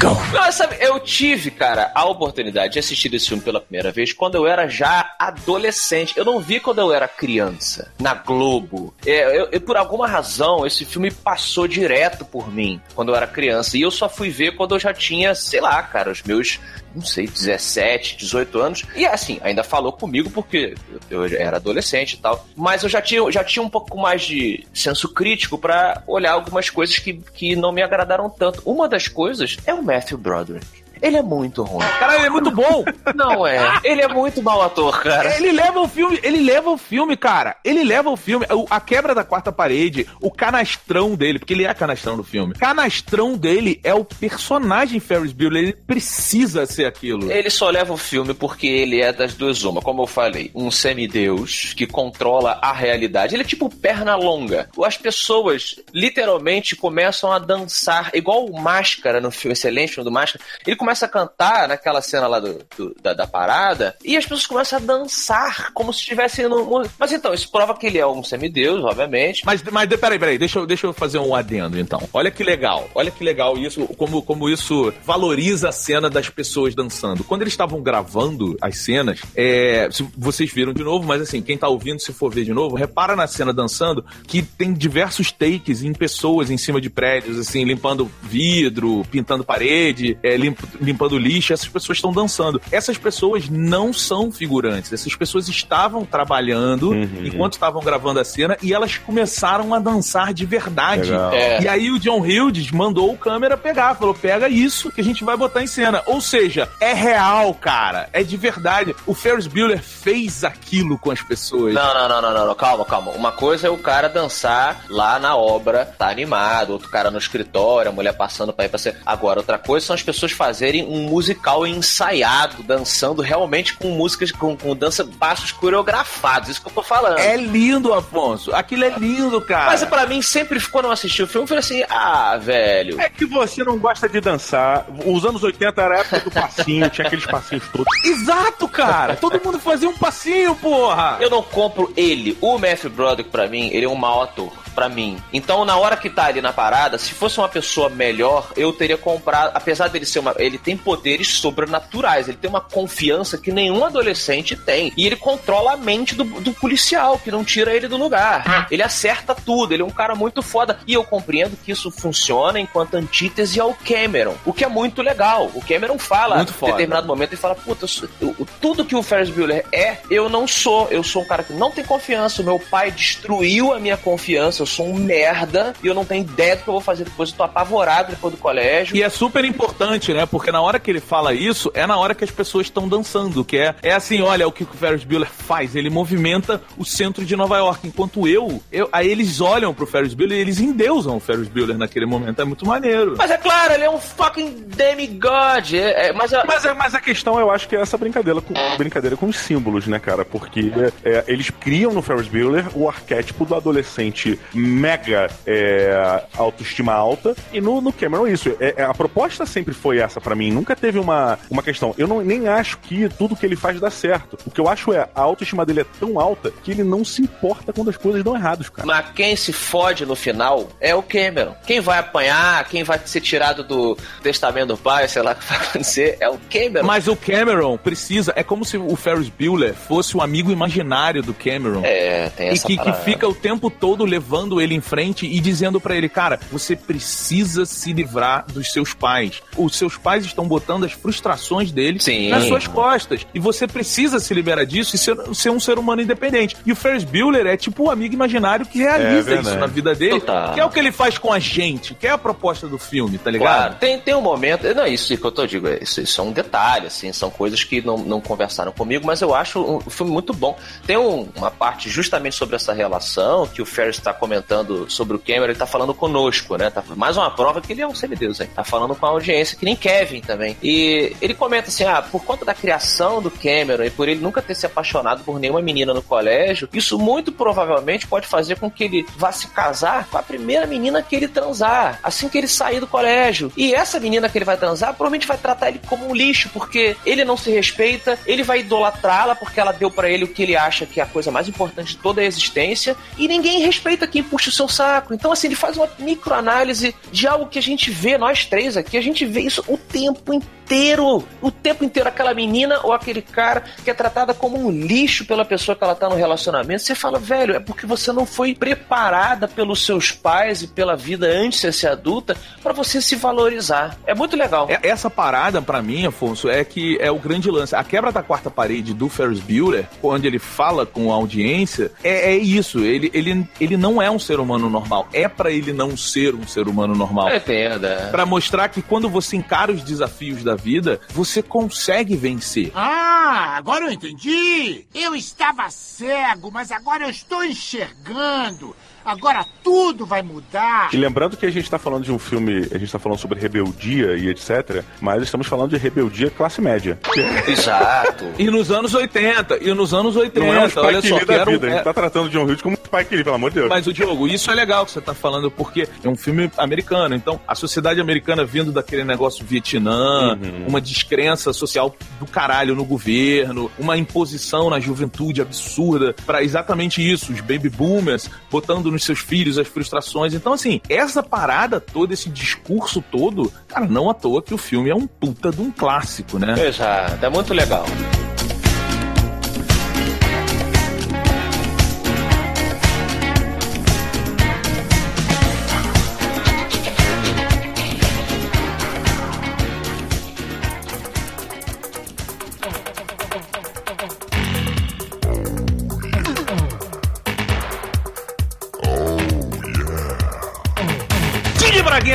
Não, 0.00 0.52
sabe, 0.52 0.76
eu 0.78 1.00
tive, 1.00 1.50
cara, 1.50 1.90
a 1.92 2.04
oportunidade 2.04 2.74
de 2.74 2.78
assistir 2.78 3.12
esse 3.12 3.26
filme 3.26 3.42
pela 3.42 3.60
primeira 3.60 3.90
vez 3.90 4.12
quando 4.12 4.36
eu 4.36 4.46
era 4.46 4.68
já 4.68 5.14
adolescente. 5.18 6.16
Eu 6.16 6.24
não 6.24 6.38
vi 6.38 6.60
quando 6.60 6.78
eu 6.78 6.92
era 6.92 7.08
criança, 7.08 7.90
na 7.98 8.14
Globo. 8.14 8.94
É, 9.04 9.40
eu, 9.40 9.48
eu, 9.50 9.60
por 9.60 9.76
alguma 9.76 10.06
razão, 10.06 10.64
esse 10.64 10.84
filme 10.84 11.10
passou 11.10 11.66
direto 11.66 12.24
por 12.24 12.52
mim 12.52 12.80
quando 12.94 13.08
eu 13.08 13.16
era 13.16 13.26
criança. 13.26 13.76
E 13.76 13.82
eu 13.82 13.90
só 13.90 14.08
fui 14.08 14.30
ver 14.30 14.54
quando 14.54 14.76
eu 14.76 14.78
já 14.78 14.94
tinha, 14.94 15.34
sei 15.34 15.60
lá, 15.60 15.82
cara, 15.82 16.12
os 16.12 16.22
meus 16.22 16.60
não 16.94 17.02
sei, 17.02 17.26
17, 17.26 18.16
18 18.16 18.58
anos. 18.58 18.82
E 18.94 19.06
assim, 19.06 19.38
ainda 19.42 19.62
falou 19.62 19.92
comigo 19.92 20.30
porque 20.30 20.74
eu 21.10 21.24
era 21.24 21.56
adolescente 21.56 22.14
e 22.14 22.16
tal. 22.18 22.46
Mas 22.56 22.82
eu 22.82 22.88
já 22.88 23.00
tinha, 23.00 23.30
já 23.30 23.44
tinha 23.44 23.62
um 23.62 23.68
pouco 23.68 23.96
mais 23.96 24.22
de 24.22 24.66
senso 24.72 25.08
crítico 25.08 25.58
para 25.58 26.02
olhar 26.06 26.32
algumas 26.32 26.70
coisas 26.70 26.98
que, 26.98 27.14
que 27.34 27.56
não 27.56 27.72
me 27.72 27.82
agradaram 27.82 28.28
tanto. 28.30 28.62
Uma 28.64 28.88
das 28.88 29.08
coisas 29.08 29.56
é 29.66 29.74
o 29.74 29.82
Matthew 29.82 30.18
Broderick. 30.18 30.77
Ele 31.02 31.16
é 31.16 31.22
muito 31.22 31.62
ruim. 31.62 31.86
Cara, 31.98 32.16
ele 32.16 32.26
é 32.26 32.30
muito 32.30 32.50
bom. 32.50 32.84
Não 33.14 33.46
é. 33.46 33.80
Ele 33.84 34.02
é 34.02 34.08
muito 34.08 34.42
mau 34.42 34.62
ator, 34.62 35.02
cara. 35.02 35.36
Ele 35.36 35.52
leva 35.52 35.80
o 35.80 35.88
filme, 35.88 36.18
ele 36.22 36.40
leva 36.40 36.70
o 36.70 36.78
filme, 36.78 37.16
cara. 37.16 37.56
Ele 37.64 37.84
leva 37.84 38.10
o 38.10 38.16
filme. 38.16 38.46
A 38.70 38.80
quebra 38.80 39.14
da 39.14 39.24
quarta 39.24 39.52
parede, 39.52 40.06
o 40.20 40.30
canastrão 40.30 41.14
dele, 41.14 41.38
porque 41.38 41.52
ele 41.52 41.64
é 41.64 41.74
canastrão 41.74 42.16
do 42.16 42.24
filme. 42.24 42.54
Canastrão 42.54 43.36
dele 43.36 43.80
é 43.82 43.94
o 43.94 44.04
personagem 44.04 45.00
Ferris 45.00 45.32
Bueller. 45.32 45.62
Ele 45.62 45.72
precisa 45.72 46.66
ser 46.66 46.84
aquilo. 46.84 47.30
Ele 47.30 47.50
só 47.50 47.70
leva 47.70 47.92
o 47.92 47.96
filme 47.96 48.34
porque 48.34 48.66
ele 48.66 49.00
é 49.00 49.12
das 49.12 49.34
duas 49.34 49.64
uma. 49.64 49.80
Como 49.80 50.02
eu 50.02 50.06
falei, 50.06 50.50
um 50.54 50.70
semideus 50.70 51.74
que 51.74 51.86
controla 51.86 52.58
a 52.60 52.72
realidade. 52.72 53.34
Ele 53.34 53.42
é 53.42 53.46
tipo 53.46 53.68
perna 53.68 54.16
longa. 54.16 54.68
As 54.84 54.96
pessoas 54.96 55.76
literalmente 55.92 56.76
começam 56.76 57.32
a 57.32 57.38
dançar, 57.38 58.10
igual 58.14 58.46
o 58.46 58.60
Máscara 58.60 59.20
no 59.20 59.30
filme 59.30 59.52
excelente, 59.52 59.94
filme 59.94 60.08
do 60.08 60.12
Máscara. 60.12 60.44
Ele 60.66 60.76
começa 60.76 60.87
começa 60.88 61.04
a 61.04 61.08
cantar 61.08 61.68
naquela 61.68 62.00
cena 62.00 62.26
lá 62.26 62.40
do, 62.40 62.64
do 62.74 62.96
da, 63.02 63.12
da, 63.12 63.26
parada 63.26 63.94
e 64.02 64.16
as 64.16 64.24
pessoas 64.24 64.46
começam 64.46 64.78
a 64.78 64.80
dançar 64.80 65.70
como 65.74 65.92
se 65.92 66.00
estivessem 66.00 66.48
no. 66.48 66.82
Mas 66.98 67.12
então, 67.12 67.34
isso 67.34 67.50
prova 67.52 67.76
que 67.76 67.86
ele 67.86 67.98
é 67.98 68.06
um 68.06 68.24
semideus, 68.24 68.82
obviamente. 68.82 69.44
Mas, 69.44 69.62
mas 69.64 69.86
peraí, 69.86 70.18
peraí, 70.18 70.38
deixa 70.38 70.58
eu, 70.58 70.66
deixa 70.66 70.86
eu 70.86 70.94
fazer 70.94 71.18
um 71.18 71.34
adendo 71.34 71.78
então. 71.78 72.08
Olha 72.10 72.30
que 72.30 72.42
legal, 72.42 72.88
olha 72.94 73.10
que 73.10 73.22
legal 73.22 73.58
isso, 73.58 73.86
como, 73.98 74.22
como 74.22 74.48
isso 74.48 74.90
valoriza 75.04 75.68
a 75.68 75.72
cena 75.72 76.08
das 76.08 76.30
pessoas 76.30 76.74
dançando. 76.74 77.22
Quando 77.22 77.42
eles 77.42 77.52
estavam 77.52 77.82
gravando 77.82 78.56
as 78.62 78.78
cenas, 78.78 79.20
é, 79.36 79.90
vocês 80.16 80.50
viram 80.50 80.72
de 80.72 80.82
novo, 80.82 81.06
mas 81.06 81.20
assim, 81.20 81.42
quem 81.42 81.58
tá 81.58 81.68
ouvindo, 81.68 82.00
se 82.00 82.14
for 82.14 82.32
ver 82.32 82.44
de 82.44 82.54
novo, 82.54 82.76
repara 82.76 83.14
na 83.14 83.26
cena 83.26 83.52
dançando 83.52 84.02
que 84.26 84.40
tem 84.40 84.72
diversos 84.72 85.30
takes 85.30 85.82
em 85.82 85.92
pessoas 85.92 86.50
em 86.50 86.56
cima 86.56 86.80
de 86.80 86.88
prédios, 86.88 87.38
assim, 87.38 87.62
limpando 87.64 88.10
vidro, 88.22 89.04
pintando 89.10 89.44
parede, 89.44 90.16
é, 90.22 90.34
limp, 90.34 90.58
limpando 90.80 91.18
lixo, 91.18 91.52
essas 91.52 91.68
pessoas 91.68 91.98
estão 91.98 92.12
dançando. 92.12 92.60
Essas 92.70 92.96
pessoas 92.96 93.48
não 93.48 93.92
são 93.92 94.30
figurantes, 94.30 94.92
essas 94.92 95.14
pessoas 95.14 95.48
estavam 95.48 96.04
trabalhando 96.04 96.90
uhum. 96.90 97.24
enquanto 97.24 97.54
estavam 97.54 97.82
gravando 97.82 98.20
a 98.20 98.24
cena 98.24 98.56
e 98.62 98.72
elas 98.72 98.98
começaram 98.98 99.72
a 99.74 99.78
dançar 99.78 100.32
de 100.32 100.44
verdade. 100.44 101.12
É. 101.32 101.62
E 101.62 101.68
aí 101.68 101.90
o 101.90 101.98
John 101.98 102.20
Hughes 102.20 102.70
mandou 102.70 103.12
o 103.12 103.18
câmera 103.18 103.56
pegar, 103.56 103.94
falou: 103.94 104.14
pega 104.14 104.48
isso 104.48 104.90
que 104.90 105.00
a 105.00 105.04
gente 105.04 105.24
vai 105.24 105.36
botar 105.36 105.62
em 105.62 105.66
cena. 105.66 106.02
Ou 106.06 106.20
seja, 106.20 106.68
é 106.80 106.92
real, 106.92 107.52
cara, 107.54 108.08
é 108.12 108.22
de 108.22 108.36
verdade. 108.36 108.94
O 109.06 109.14
Ferris 109.14 109.46
Bueller 109.46 109.82
fez 109.82 110.44
aquilo 110.44 110.98
com 110.98 111.10
as 111.10 111.22
pessoas. 111.22 111.74
Não, 111.74 111.94
não, 111.94 112.08
não, 112.08 112.22
não, 112.22 112.46
não, 112.46 112.54
calma, 112.54 112.84
calma. 112.84 113.12
Uma 113.12 113.32
coisa 113.32 113.66
é 113.66 113.70
o 113.70 113.78
cara 113.78 114.08
dançar 114.08 114.84
lá 114.88 115.18
na 115.18 115.36
obra, 115.36 115.84
tá 115.84 116.08
animado, 116.08 116.70
outro 116.70 116.88
cara 116.88 117.10
no 117.10 117.18
escritório, 117.18 117.90
a 117.90 117.94
mulher 117.94 118.12
passando 118.12 118.52
pra 118.52 118.64
ir 118.64 118.68
pra 118.68 118.78
ser. 118.78 118.96
Agora, 119.04 119.40
outra 119.40 119.58
coisa 119.58 119.86
são 119.86 119.94
as 119.94 120.02
pessoas 120.02 120.32
fazerem 120.32 120.67
fazerem 120.68 120.84
um 120.84 121.02
musical 121.04 121.66
ensaiado, 121.66 122.62
dançando 122.62 123.22
realmente 123.22 123.74
com 123.74 123.88
músicas, 123.88 124.30
com, 124.30 124.54
com 124.54 124.76
dança, 124.76 125.04
passos 125.18 125.50
coreografados. 125.50 126.50
Isso 126.50 126.60
que 126.60 126.68
eu 126.68 126.72
tô 126.72 126.82
falando. 126.82 127.18
É 127.18 127.36
lindo, 127.36 127.94
Afonso. 127.94 128.54
Aquilo 128.54 128.84
é 128.84 128.90
lindo, 128.90 129.40
cara. 129.40 129.66
Mas 129.66 129.84
para 129.84 130.06
mim, 130.06 130.20
sempre 130.20 130.60
quando 130.68 130.86
eu 130.86 130.90
assisti 130.90 131.22
o 131.22 131.26
filme, 131.26 131.44
eu 131.44 131.48
falei 131.48 131.60
assim: 131.60 131.82
ah, 131.88 132.36
velho. 132.36 133.00
É 133.00 133.08
que 133.08 133.24
você 133.24 133.64
não 133.64 133.78
gosta 133.78 134.08
de 134.08 134.20
dançar. 134.20 134.86
Os 135.06 135.24
anos 135.24 135.42
80 135.42 135.80
era 135.80 135.94
a 135.94 135.98
época 136.00 136.20
do 136.20 136.30
passinho, 136.30 136.90
tinha 136.90 137.06
aqueles 137.06 137.26
passinhos 137.26 137.64
todos. 137.72 137.88
Exato, 138.04 138.68
cara. 138.68 139.16
Todo 139.16 139.42
mundo 139.42 139.58
fazia 139.58 139.88
um 139.88 139.96
passinho, 139.96 140.54
porra. 140.54 141.16
Eu 141.20 141.30
não 141.30 141.42
compro 141.42 141.92
ele. 141.96 142.36
O 142.40 142.58
Matthew 142.58 142.90
Broderick, 142.90 143.30
pra 143.30 143.46
mim, 143.46 143.70
ele 143.72 143.86
é 143.86 143.88
um 143.88 143.94
mau 143.94 144.22
ator 144.22 144.52
para 144.78 144.88
mim. 144.88 145.20
Então, 145.32 145.64
na 145.64 145.76
hora 145.76 145.96
que 145.96 146.08
tá 146.08 146.26
ali 146.26 146.40
na 146.40 146.52
parada, 146.52 146.98
se 146.98 147.12
fosse 147.12 147.38
uma 147.38 147.48
pessoa 147.48 147.88
melhor, 147.88 148.52
eu 148.56 148.72
teria 148.72 148.96
comprado. 148.96 149.50
Apesar 149.52 149.88
dele 149.88 150.06
ser 150.06 150.20
uma. 150.20 150.36
Ele 150.58 150.64
tem 150.64 150.76
poderes 150.76 151.28
sobrenaturais, 151.28 152.28
ele 152.28 152.36
tem 152.36 152.48
uma 152.48 152.60
confiança 152.60 153.38
que 153.38 153.52
nenhum 153.52 153.84
adolescente 153.84 154.56
tem. 154.56 154.92
E 154.96 155.06
ele 155.06 155.16
controla 155.16 155.72
a 155.72 155.76
mente 155.76 156.14
do, 156.14 156.24
do 156.24 156.52
policial, 156.52 157.18
que 157.18 157.30
não 157.30 157.44
tira 157.44 157.74
ele 157.74 157.88
do 157.88 157.96
lugar. 157.96 158.66
Ele 158.70 158.82
acerta 158.82 159.34
tudo, 159.34 159.72
ele 159.72 159.82
é 159.82 159.84
um 159.84 159.90
cara 159.90 160.14
muito 160.14 160.42
foda. 160.42 160.78
E 160.86 160.94
eu 160.94 161.04
compreendo 161.04 161.56
que 161.56 161.72
isso 161.72 161.90
funciona 161.90 162.60
enquanto 162.60 162.94
antítese 162.94 163.60
ao 163.60 163.74
Cameron, 163.74 164.34
o 164.44 164.52
que 164.52 164.64
é 164.64 164.68
muito 164.68 165.02
legal. 165.02 165.50
O 165.54 165.62
Cameron 165.62 165.98
fala 165.98 166.42
em 166.42 166.44
determinado 166.44 167.06
momento 167.06 167.32
e 167.32 167.36
fala: 167.36 167.54
Puta, 167.54 167.86
eu, 168.20 168.46
tudo 168.60 168.84
que 168.84 168.96
o 168.96 169.02
Ferris 169.02 169.30
Bueller 169.30 169.64
é, 169.72 169.98
eu 170.10 170.28
não 170.28 170.46
sou. 170.46 170.88
Eu 170.90 171.02
sou 171.02 171.22
um 171.22 171.26
cara 171.26 171.42
que 171.42 171.52
não 171.52 171.70
tem 171.70 171.84
confiança. 171.84 172.42
O 172.42 172.44
meu 172.44 172.58
pai 172.58 172.90
destruiu 172.90 173.72
a 173.72 173.78
minha 173.78 173.96
confiança 173.96 174.62
sou 174.68 174.86
um 174.86 174.94
merda 174.94 175.72
e 175.82 175.86
eu 175.86 175.94
não 175.94 176.04
tenho 176.04 176.22
ideia 176.22 176.54
do 176.54 176.62
que 176.62 176.68
eu 176.68 176.74
vou 176.74 176.80
fazer 176.80 177.04
depois. 177.04 177.30
Eu 177.30 177.36
tô 177.36 177.42
apavorado 177.42 178.10
depois 178.10 178.32
do 178.32 178.38
colégio. 178.38 178.96
E 178.96 179.02
é 179.02 179.08
super 179.08 179.44
importante, 179.44 180.12
né? 180.12 180.26
Porque 180.26 180.47
na 180.52 180.60
hora 180.60 180.78
que 180.78 180.90
ele 180.90 181.00
fala 181.00 181.34
isso, 181.34 181.70
é 181.74 181.86
na 181.86 181.96
hora 181.96 182.14
que 182.14 182.24
as 182.24 182.30
pessoas 182.30 182.66
estão 182.66 182.88
dançando, 182.88 183.44
que 183.44 183.56
é, 183.56 183.74
é 183.82 183.92
assim, 183.92 184.20
olha 184.22 184.46
o 184.46 184.52
que 184.52 184.64
o 184.64 184.66
Ferris 184.66 185.04
Bueller 185.04 185.28
faz, 185.30 185.74
ele 185.74 185.90
movimenta 185.90 186.60
o 186.76 186.84
centro 186.84 187.24
de 187.24 187.36
Nova 187.36 187.56
York, 187.58 187.86
enquanto 187.86 188.26
eu, 188.26 188.62
eu 188.70 188.88
aí 188.92 189.08
eles 189.08 189.40
olham 189.40 189.74
pro 189.74 189.86
Ferris 189.86 190.14
Bueller 190.14 190.38
e 190.38 190.40
eles 190.40 190.60
endeusam 190.60 191.16
o 191.16 191.20
Ferris 191.20 191.48
Bueller 191.48 191.76
naquele 191.76 192.06
momento, 192.06 192.40
é 192.40 192.44
muito 192.44 192.66
maneiro. 192.66 193.14
Mas 193.16 193.30
é 193.30 193.38
claro, 193.38 193.74
ele 193.74 193.84
é 193.84 193.90
um 193.90 194.00
fucking 194.00 194.64
demigod, 194.68 195.78
é, 195.78 196.08
é, 196.08 196.12
mas, 196.12 196.32
é... 196.32 196.44
Mas, 196.44 196.64
é, 196.64 196.74
mas 196.74 196.94
a 196.94 197.00
questão, 197.00 197.38
eu 197.38 197.50
acho 197.50 197.68
que 197.68 197.76
é 197.76 197.80
essa 197.80 197.96
brincadeira 197.96 198.40
com, 198.40 198.54
brincadeira 198.76 199.16
com 199.16 199.26
os 199.26 199.36
símbolos, 199.36 199.86
né, 199.86 199.98
cara? 199.98 200.24
Porque 200.24 200.72
é, 201.04 201.24
eles 201.26 201.50
criam 201.50 201.92
no 201.92 202.02
Ferris 202.02 202.28
Bueller 202.28 202.66
o 202.74 202.88
arquétipo 202.88 203.44
do 203.44 203.54
adolescente 203.54 204.38
mega 204.52 205.30
é, 205.46 206.24
autoestima 206.36 206.92
alta. 206.92 207.34
E 207.52 207.60
no, 207.60 207.80
no 207.80 207.92
Cameron, 207.92 208.26
isso. 208.26 208.54
É, 208.60 208.74
é 208.78 208.84
a 208.84 208.94
proposta 208.94 209.46
sempre 209.46 209.74
foi 209.74 209.98
essa 209.98 210.20
para 210.20 210.34
mim. 210.38 210.50
Nunca 210.50 210.74
teve 210.74 210.98
uma, 210.98 211.38
uma 211.50 211.62
questão. 211.62 211.94
Eu 211.98 212.06
não, 212.06 212.22
nem 212.22 212.48
acho 212.48 212.78
que 212.78 213.08
tudo 213.08 213.36
que 213.36 213.44
ele 213.44 213.56
faz 213.56 213.80
dá 213.80 213.90
certo. 213.90 214.38
O 214.46 214.50
que 214.50 214.60
eu 214.60 214.68
acho 214.68 214.92
é 214.92 215.08
a 215.14 215.20
autoestima 215.20 215.66
dele 215.66 215.80
é 215.80 215.86
tão 215.98 216.18
alta 216.18 216.50
que 216.62 216.70
ele 216.70 216.84
não 216.84 217.04
se 217.04 217.22
importa 217.22 217.72
quando 217.72 217.90
as 217.90 217.96
coisas 217.96 218.22
dão 218.22 218.34
errados, 218.34 218.68
cara. 218.68 218.86
Mas 218.86 219.10
quem 219.14 219.36
se 219.36 219.52
fode 219.52 220.06
no 220.06 220.16
final 220.16 220.68
é 220.80 220.94
o 220.94 221.02
Cameron. 221.02 221.54
Quem 221.66 221.80
vai 221.80 221.98
apanhar, 221.98 222.64
quem 222.68 222.84
vai 222.84 222.98
ser 223.04 223.20
tirado 223.20 223.62
do 223.62 223.96
testamento 224.22 224.68
do 224.68 224.76
pai, 224.76 225.08
sei 225.08 225.22
lá 225.22 225.32
o 225.32 225.34
que 225.34 225.44
vai 225.46 225.58
acontecer, 225.58 226.16
é 226.20 226.28
o 226.28 226.38
Cameron. 226.50 226.86
Mas 226.86 227.08
o 227.08 227.16
Cameron 227.16 227.76
precisa. 227.76 228.32
É 228.36 228.42
como 228.42 228.64
se 228.64 228.76
o 228.76 228.96
Ferris 228.96 229.28
Bueller 229.28 229.74
fosse 229.74 230.16
o 230.16 230.22
amigo 230.22 230.50
imaginário 230.50 231.22
do 231.22 231.34
Cameron. 231.34 231.82
É, 231.84 232.30
tem 232.30 232.48
essa 232.48 232.64
E 232.64 232.76
que, 232.76 232.82
que 232.82 232.92
fica 233.04 233.26
o 233.26 233.34
tempo 233.34 233.70
todo 233.70 234.04
levando 234.04 234.38
levando 234.38 234.60
ele 234.60 234.74
em 234.74 234.80
frente 234.80 235.26
e 235.26 235.40
dizendo 235.40 235.80
para 235.80 235.96
ele, 235.96 236.08
cara, 236.08 236.38
você 236.50 236.76
precisa 236.76 237.64
se 237.64 237.92
livrar 237.92 238.44
dos 238.46 238.72
seus 238.72 238.94
pais. 238.94 239.42
Os 239.56 239.76
seus 239.76 239.96
pais 239.96 240.17
estão 240.24 240.46
botando 240.46 240.84
as 240.84 240.92
frustrações 240.92 241.70
deles 241.70 242.04
Sim. 242.04 242.30
nas 242.30 242.44
suas 242.44 242.66
costas. 242.66 243.26
E 243.34 243.40
você 243.40 243.66
precisa 243.66 244.20
se 244.20 244.32
liberar 244.34 244.64
disso 244.64 244.96
e 244.96 244.98
ser, 244.98 245.16
ser 245.34 245.50
um 245.50 245.60
ser 245.60 245.78
humano 245.78 246.02
independente. 246.02 246.56
E 246.64 246.72
o 246.72 246.76
Ferris 246.76 247.04
Bueller 247.04 247.46
é 247.46 247.56
tipo 247.56 247.84
o 247.84 247.90
amigo 247.90 248.14
imaginário 248.14 248.66
que 248.66 248.78
realiza 248.78 249.34
é 249.34 249.40
isso 249.40 249.56
na 249.56 249.66
vida 249.66 249.94
dele. 249.94 250.20
Total. 250.20 250.54
Que 250.54 250.60
é 250.60 250.64
o 250.64 250.70
que 250.70 250.78
ele 250.78 250.92
faz 250.92 251.18
com 251.18 251.32
a 251.32 251.38
gente, 251.38 251.94
que 251.94 252.06
é 252.06 252.10
a 252.10 252.18
proposta 252.18 252.66
do 252.66 252.78
filme, 252.78 253.18
tá 253.18 253.30
ligado? 253.30 253.56
Claro, 253.56 253.74
tem, 253.76 253.98
tem 253.98 254.14
um 254.14 254.20
momento. 254.20 254.72
Não, 254.74 254.86
isso 254.86 255.16
que 255.16 255.24
eu 255.24 255.32
tô 255.32 255.46
digo, 255.46 255.68
isso, 255.68 256.00
isso 256.00 256.20
é 256.20 256.24
um 256.24 256.32
detalhe, 256.32 256.86
assim, 256.86 257.12
são 257.12 257.30
coisas 257.30 257.64
que 257.64 257.80
não, 257.80 257.98
não 257.98 258.20
conversaram 258.20 258.72
comigo, 258.72 259.06
mas 259.06 259.20
eu 259.20 259.34
acho 259.34 259.60
o 259.60 259.78
um 259.78 259.90
filme 259.90 260.12
muito 260.12 260.32
bom. 260.32 260.56
Tem 260.86 260.96
um, 260.96 261.28
uma 261.34 261.50
parte 261.50 261.88
justamente 261.88 262.36
sobre 262.36 262.56
essa 262.56 262.72
relação 262.72 263.46
que 263.46 263.62
o 263.62 263.66
Ferris 263.66 263.96
está 263.96 264.12
comentando 264.12 264.38
comentando 264.38 264.90
sobre 264.90 265.16
o 265.16 265.18
Cameron, 265.18 265.46
ele 265.46 265.54
tá 265.54 265.66
falando 265.66 265.94
conosco, 265.94 266.56
né? 266.56 266.70
Tá, 266.70 266.82
mais 266.96 267.16
uma 267.16 267.30
prova 267.30 267.60
que 267.60 267.72
ele 267.72 267.82
é 267.82 267.86
um 267.86 267.94
semideus, 267.94 268.40
hein? 268.40 268.48
Tá 268.54 268.64
falando 268.64 268.94
com 268.94 269.06
a 269.06 269.10
audiência, 269.10 269.56
que 269.56 269.64
nem 269.64 269.76
Kevin 269.76 270.07
também. 270.20 270.56
E 270.62 271.14
ele 271.20 271.34
comenta 271.34 271.68
assim: 271.68 271.84
ah, 271.84 272.02
por 272.02 272.24
conta 272.24 272.44
da 272.44 272.54
criação 272.54 273.20
do 273.20 273.30
Cameron 273.30 273.84
e 273.84 273.90
por 273.90 274.08
ele 274.08 274.20
nunca 274.20 274.42
ter 274.42 274.54
se 274.54 274.66
apaixonado 274.66 275.22
por 275.24 275.38
nenhuma 275.38 275.60
menina 275.60 275.92
no 275.92 276.02
colégio, 276.02 276.68
isso 276.72 276.98
muito 276.98 277.30
provavelmente 277.30 278.06
pode 278.06 278.26
fazer 278.26 278.58
com 278.58 278.70
que 278.70 278.84
ele 278.84 279.06
vá 279.16 279.30
se 279.32 279.48
casar 279.48 280.08
com 280.08 280.18
a 280.18 280.22
primeira 280.22 280.66
menina 280.66 281.02
que 281.02 281.14
ele 281.14 281.28
transar, 281.28 282.00
assim 282.02 282.28
que 282.28 282.38
ele 282.38 282.48
sair 282.48 282.80
do 282.80 282.86
colégio. 282.86 283.52
E 283.56 283.74
essa 283.74 284.00
menina 284.00 284.28
que 284.28 284.38
ele 284.38 284.44
vai 284.44 284.56
transar 284.56 284.94
provavelmente 284.94 285.26
vai 285.26 285.36
tratar 285.36 285.68
ele 285.68 285.80
como 285.86 286.08
um 286.08 286.14
lixo, 286.14 286.48
porque 286.52 286.96
ele 287.04 287.24
não 287.24 287.36
se 287.36 287.50
respeita, 287.50 288.18
ele 288.26 288.42
vai 288.42 288.60
idolatrá-la 288.60 289.34
porque 289.34 289.60
ela 289.60 289.72
deu 289.72 289.90
para 289.90 290.10
ele 290.10 290.24
o 290.24 290.28
que 290.28 290.42
ele 290.42 290.56
acha 290.56 290.86
que 290.86 291.00
é 291.00 291.02
a 291.02 291.06
coisa 291.06 291.30
mais 291.30 291.48
importante 291.48 291.92
de 291.92 291.98
toda 291.98 292.20
a 292.20 292.24
existência, 292.24 292.96
e 293.16 293.28
ninguém 293.28 293.60
respeita 293.60 294.06
quem 294.06 294.22
puxa 294.22 294.50
o 294.50 294.52
seu 294.52 294.68
saco. 294.68 295.14
Então, 295.14 295.32
assim, 295.32 295.48
ele 295.48 295.56
faz 295.56 295.76
uma 295.76 295.88
microanálise 295.98 296.94
de 297.10 297.26
algo 297.26 297.46
que 297.46 297.58
a 297.58 297.62
gente 297.62 297.90
vê, 297.90 298.16
nós 298.16 298.44
três 298.44 298.76
aqui, 298.76 298.96
a 298.96 299.02
gente 299.02 299.24
vê 299.24 299.40
isso 299.40 299.64
o 299.66 299.76
tempo 299.76 299.97
tempo 299.98 300.32
inteiro. 300.32 301.24
O 301.40 301.50
tempo 301.50 301.82
inteiro, 301.82 302.08
aquela 302.08 302.34
menina 302.34 302.80
ou 302.84 302.92
aquele 302.92 303.22
cara 303.22 303.64
que 303.82 303.90
é 303.90 303.94
tratada 303.94 304.32
como 304.34 304.58
um 304.58 304.70
lixo 304.70 305.24
pela 305.24 305.44
pessoa 305.44 305.74
que 305.74 305.82
ela 305.82 305.94
tá 305.94 306.08
no 306.08 306.14
relacionamento. 306.14 306.82
Você 306.82 306.94
fala, 306.94 307.18
velho, 307.18 307.56
é 307.56 307.60
porque 307.60 307.86
você 307.86 308.12
não 308.12 308.26
foi 308.26 308.54
preparada 308.54 309.48
pelos 309.48 309.84
seus 309.84 310.12
pais 310.12 310.62
e 310.62 310.68
pela 310.68 310.94
vida 310.94 311.26
antes 311.26 311.60
de 311.62 311.72
ser 311.72 311.88
adulta 311.88 312.36
para 312.62 312.72
você 312.72 313.00
se 313.00 313.16
valorizar. 313.16 313.96
É 314.06 314.14
muito 314.14 314.36
legal. 314.36 314.68
É, 314.68 314.78
essa 314.86 315.08
parada, 315.10 315.60
para 315.60 315.82
mim, 315.82 316.06
Afonso, 316.06 316.48
é 316.48 316.62
que 316.64 316.98
é 317.00 317.10
o 317.10 317.18
grande 317.18 317.50
lance. 317.50 317.74
A 317.74 317.82
quebra 317.82 318.12
da 318.12 318.22
quarta 318.22 318.50
parede 318.50 318.92
do 318.92 319.08
Ferris 319.08 319.40
Bueller, 319.40 319.88
quando 320.00 320.26
ele 320.26 320.38
fala 320.38 320.84
com 320.84 321.10
a 321.10 321.14
audiência, 321.14 321.90
é, 322.04 322.32
é 322.32 322.36
isso. 322.36 322.80
Ele, 322.80 323.10
ele, 323.14 323.48
ele 323.60 323.76
não 323.76 324.00
é 324.00 324.10
um 324.10 324.18
ser 324.18 324.38
humano 324.38 324.68
normal. 324.68 325.08
É 325.12 325.28
para 325.28 325.50
ele 325.50 325.72
não 325.72 325.96
ser 325.96 326.34
um 326.34 326.46
ser 326.46 326.68
humano 326.68 326.94
normal. 326.94 327.34
Entenda. 327.34 328.08
Para 328.10 328.26
mostrar 328.26 328.68
que 328.68 328.82
quando 328.82 329.08
você 329.08 329.36
encara 329.36 329.72
os 329.72 329.82
desafios 329.88 330.44
da 330.44 330.54
vida, 330.54 331.00
você 331.08 331.42
consegue 331.42 332.16
vencer. 332.16 332.70
Ah, 332.74 333.56
agora 333.56 333.86
eu 333.86 333.92
entendi. 333.92 334.86
Eu 334.94 335.14
estava 335.16 335.68
cego, 335.70 336.50
mas 336.50 336.70
agora 336.70 337.04
eu 337.04 337.10
estou 337.10 337.44
enxergando. 337.44 338.76
Agora 339.04 339.44
tudo 339.62 340.04
vai 340.06 340.22
mudar. 340.22 340.88
E 340.92 340.96
lembrando 340.96 341.36
que 341.36 341.46
a 341.46 341.50
gente 341.50 341.68
tá 341.70 341.78
falando 341.78 342.04
de 342.04 342.12
um 342.12 342.18
filme, 342.18 342.66
a 342.72 342.78
gente 342.78 342.90
tá 342.92 342.98
falando 342.98 343.18
sobre 343.18 343.38
rebeldia 343.40 344.16
e 344.16 344.28
etc, 344.28 344.82
mas 345.00 345.22
estamos 345.22 345.46
falando 345.46 345.70
de 345.70 345.76
rebeldia 345.76 346.30
classe 346.30 346.60
média. 346.60 346.98
Exato. 347.48 348.24
E 348.38 348.50
nos 348.50 348.70
anos 348.70 348.94
80, 348.94 349.58
e 349.62 349.72
nos 349.74 349.92
anos 349.94 350.16
80, 350.16 350.40
Não 350.40 350.46
é 350.54 350.58
um 350.58 350.60
olha 350.62 350.70
só, 350.70 350.82
da 351.24 351.34
era 351.34 351.48
um- 351.48 351.52
vida, 351.52 351.66
a 351.66 351.70
gente 351.70 351.80
é- 351.80 351.82
tá 351.82 351.92
tratando 351.94 352.26
o 352.26 352.28
John 352.28 352.44
Hughes 352.44 352.62
como 352.62 352.76
Spike 352.76 353.14
Lee, 353.14 353.24
pelo 353.24 353.36
amor 353.36 353.50
de 353.50 353.56
Deus. 353.56 353.68
Mas 353.68 353.86
o 353.86 353.92
Diogo, 353.92 354.26
isso 354.28 354.50
é 354.50 354.54
legal 354.54 354.84
que 354.86 354.92
você 354.92 355.00
tá 355.00 355.14
falando, 355.14 355.50
porque 355.50 355.88
é 356.02 356.08
um 356.08 356.16
filme 356.16 356.50
americano. 356.56 357.14
Então, 357.14 357.40
a 357.46 357.54
sociedade 357.54 358.00
americana 358.00 358.44
vindo 358.44 358.72
daquele 358.72 359.04
negócio 359.04 359.44
Vietnã, 359.44 360.34
Uhum. 360.42 360.66
uma 360.68 360.80
descrença 360.80 361.52
social 361.52 361.94
do 362.18 362.26
caralho 362.26 362.74
no 362.74 362.84
governo, 362.84 363.70
uma 363.78 363.96
imposição 363.96 364.70
na 364.70 364.80
juventude 364.80 365.40
absurda 365.42 366.14
pra 366.26 366.42
exatamente 366.42 367.00
isso, 367.06 367.32
os 367.32 367.40
baby 367.40 367.68
boomers 367.68 368.30
botando 368.50 368.87
nos 368.90 369.04
seus 369.04 369.20
filhos 369.20 369.58
as 369.58 369.68
frustrações. 369.68 370.34
Então, 370.34 370.52
assim, 370.52 370.80
essa 370.88 371.22
parada 371.22 371.80
toda, 371.80 372.14
esse 372.14 372.28
discurso 372.28 373.02
todo, 373.02 373.52
cara, 373.66 373.86
não 373.86 374.10
à 374.10 374.14
toa 374.14 374.42
que 374.42 374.54
o 374.54 374.58
filme 374.58 374.90
é 374.90 374.94
um 374.94 375.06
puta 375.06 375.50
de 375.50 375.60
um 375.60 375.70
clássico, 375.70 376.38
né? 376.38 376.54
Exato. 376.66 377.24
É 377.24 377.28
muito 377.28 377.54
legal. 377.54 377.84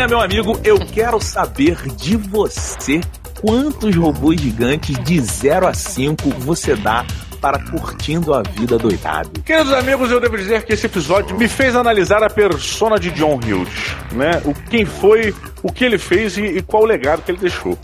Meu 0.08 0.20
amigo, 0.20 0.60
eu 0.66 0.78
quero 0.80 1.20
saber 1.22 1.78
de 1.96 2.18
você 2.18 3.00
quantos 3.40 3.96
robôs 3.96 4.40
gigantes 4.40 4.98
de 5.04 5.20
0 5.20 5.66
a 5.66 5.74
5 5.74 6.30
você 6.40 6.76
dá 6.76 7.06
para 7.40 7.58
curtindo 7.72 8.34
a 8.34 8.42
vida 8.42 8.78
doidado. 8.78 9.42
Queridos 9.42 9.72
amigos, 9.74 10.12
eu 10.12 10.20
devo 10.20 10.38
dizer 10.38 10.64
que 10.64 10.74
esse 10.74 10.86
episódio 10.86 11.38
me 11.38 11.48
fez 11.48 11.76
analisar 11.76 12.22
a 12.22 12.30
persona 12.30 13.00
de 13.00 13.12
John 13.12 13.36
Hughes, 13.36 13.96
né? 14.12 14.42
O 14.46 14.54
quem 14.54 14.86
foi, 14.86 15.34
o 15.64 15.72
que 15.72 15.86
ele 15.86 15.98
fez 15.98 16.38
e, 16.38 16.44
e 16.44 16.62
qual 16.62 16.84
o 16.84 16.86
legado 16.86 17.24
que 17.24 17.32
ele 17.32 17.40
deixou. 17.40 17.78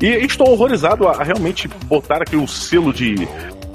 E 0.00 0.06
estou 0.06 0.50
horrorizado 0.50 1.08
a, 1.08 1.12
a 1.12 1.24
realmente 1.24 1.66
botar 1.86 2.22
aqui 2.22 2.36
o 2.36 2.46
selo 2.46 2.92
de 2.92 3.26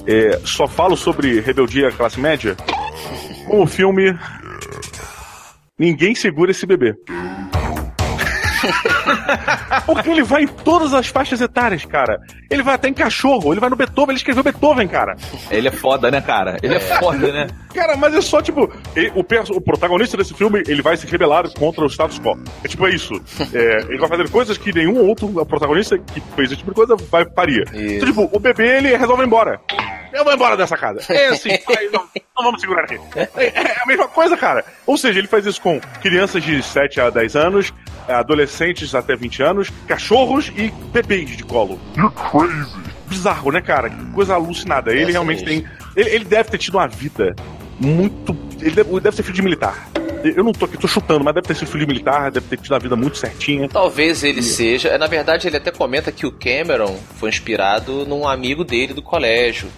é, 0.06 0.40
só 0.46 0.68
falo 0.68 0.96
sobre 0.96 1.40
rebeldia 1.42 1.92
classe 1.92 2.20
média 2.20 2.56
com 3.48 3.64
o 3.64 3.68
filme 3.68 4.16
Ninguém 5.80 6.14
segura 6.14 6.52
esse 6.52 6.66
bebê. 6.66 6.94
Porque 9.86 10.10
ele 10.10 10.24
vai 10.24 10.44
em 10.44 10.48
todas 10.48 10.94
as 10.94 11.08
faixas 11.08 11.42
etárias, 11.42 11.86
cara. 11.86 12.20
Ele 12.50 12.64
vai 12.64 12.76
até 12.76 12.88
em 12.90 12.94
cachorro, 12.94 13.54
ele 13.54 13.60
vai 13.60 13.70
no 13.70 13.76
Beethoven, 13.76 14.10
ele 14.10 14.18
escreveu 14.18 14.44
Beethoven, 14.44 14.88
cara. 14.88 15.16
Ele 15.52 15.68
é 15.68 15.72
foda, 15.72 16.10
né, 16.10 16.20
cara? 16.22 16.58
Ele 16.64 16.76
é, 16.76 16.80
foda, 16.80 17.32
né? 17.32 17.48
Cara, 17.74 17.96
mas 17.96 18.14
é 18.16 18.22
só 18.22 18.42
tipo. 18.42 18.72
ele- 18.96 19.12
o, 19.16 19.20
o 19.56 19.62
protagonista 19.62 20.18
desse 20.18 20.34
filme 20.34 20.64
ele 20.68 20.82
vai 20.82 20.98
se 20.98 21.06
rebelar 21.08 21.48
contra 21.54 21.84
o 21.84 21.90
status 21.90 22.20
quo. 22.20 22.38
É 22.64 22.68
tipo 22.68 22.88
é 22.88 22.92
isso. 22.92 23.14
É, 23.54 23.78
ele 23.90 23.98
vai 24.00 24.10
fazer 24.10 24.30
coisas 24.30 24.58
que 24.58 24.74
nenhum 24.74 25.06
outro 25.08 25.28
protagonista 25.46 25.98
que 25.98 26.22
fez 26.36 26.50
esse 26.52 26.58
tipo 26.58 26.72
de 26.72 26.76
coisa 26.76 26.96
vai, 27.10 27.26
faria. 27.26 27.64
Então, 27.74 28.08
tipo, 28.08 28.30
o 28.32 28.40
bebê 28.40 28.78
ele 28.78 28.96
resolve 28.98 29.24
ir 29.24 29.28
embora. 29.28 29.60
Eu 30.12 30.24
vou 30.24 30.34
embora 30.34 30.58
dessa 30.58 30.76
casa. 30.76 31.02
É 31.14 31.28
assim, 31.28 31.50
não, 31.94 32.02
não 32.36 32.44
vamos 32.46 32.62
segurar 32.62 32.84
aqui. 32.86 33.00
É, 33.16 33.30
é 33.46 33.82
a 33.84 33.86
mesma 33.86 34.08
coisa, 34.08 34.36
cara. 34.36 34.66
Ou 34.88 34.98
seja, 34.98 35.20
ele 35.20 35.28
faz 35.28 35.46
isso 35.46 35.62
com 35.62 35.80
crianças 36.02 36.42
de 36.44 36.62
7 36.64 37.00
a 37.00 37.10
10 37.12 37.36
anos, 37.36 37.72
adolescentes 38.08 38.49
até 38.94 39.16
20 39.16 39.44
anos, 39.44 39.70
cachorros 39.88 40.52
e 40.56 40.72
bebês 40.92 41.36
de 41.36 41.44
colo. 41.44 41.80
Bizarro, 43.08 43.52
né, 43.52 43.62
cara? 43.62 43.90
Que 43.90 44.06
coisa 44.12 44.36
alucinada. 44.36 44.92
Ele 44.92 45.10
É 45.10 45.12
realmente 45.12 45.44
tem. 45.44 45.66
Ele, 45.96 46.10
ele 46.10 46.26
deve 46.26 46.50
ter 46.52 46.58
tido 46.58 46.76
uma 46.76 46.88
vida 46.88 47.36
muito. 47.80 48.38
Ele 48.62 48.72
deve, 48.72 48.90
ele 48.92 49.00
deve 49.00 49.16
ser 49.16 49.24
filho 49.24 49.36
de 49.36 49.42
militar. 49.42 49.90
Eu 50.24 50.44
não 50.44 50.52
tô 50.52 50.66
aqui, 50.66 50.78
tô 50.78 50.88
chutando, 50.88 51.24
mas 51.24 51.34
deve 51.34 51.48
ter 51.48 51.56
sido 51.56 51.70
filho 51.70 51.86
de 51.86 51.88
militar, 51.88 52.30
deve 52.30 52.46
ter 52.48 52.58
tido 52.58 52.74
uma 52.74 52.80
vida 52.80 52.96
muito 52.96 53.18
certinha. 53.18 53.70
Talvez 53.70 54.22
ele 54.22 54.42
seja. 54.42 54.98
Na 54.98 55.08
verdade, 55.08 55.48
ele 55.48 55.56
até 55.56 55.72
comenta 55.72 56.12
que 56.12 56.26
o 56.26 56.32
Cameron 56.32 56.98
foi 57.16 57.30
inspirado 57.30 58.06
num 58.06 58.28
amigo 58.28 58.66
dele 58.66 58.94
do 58.94 59.02
colégio. 59.02 59.70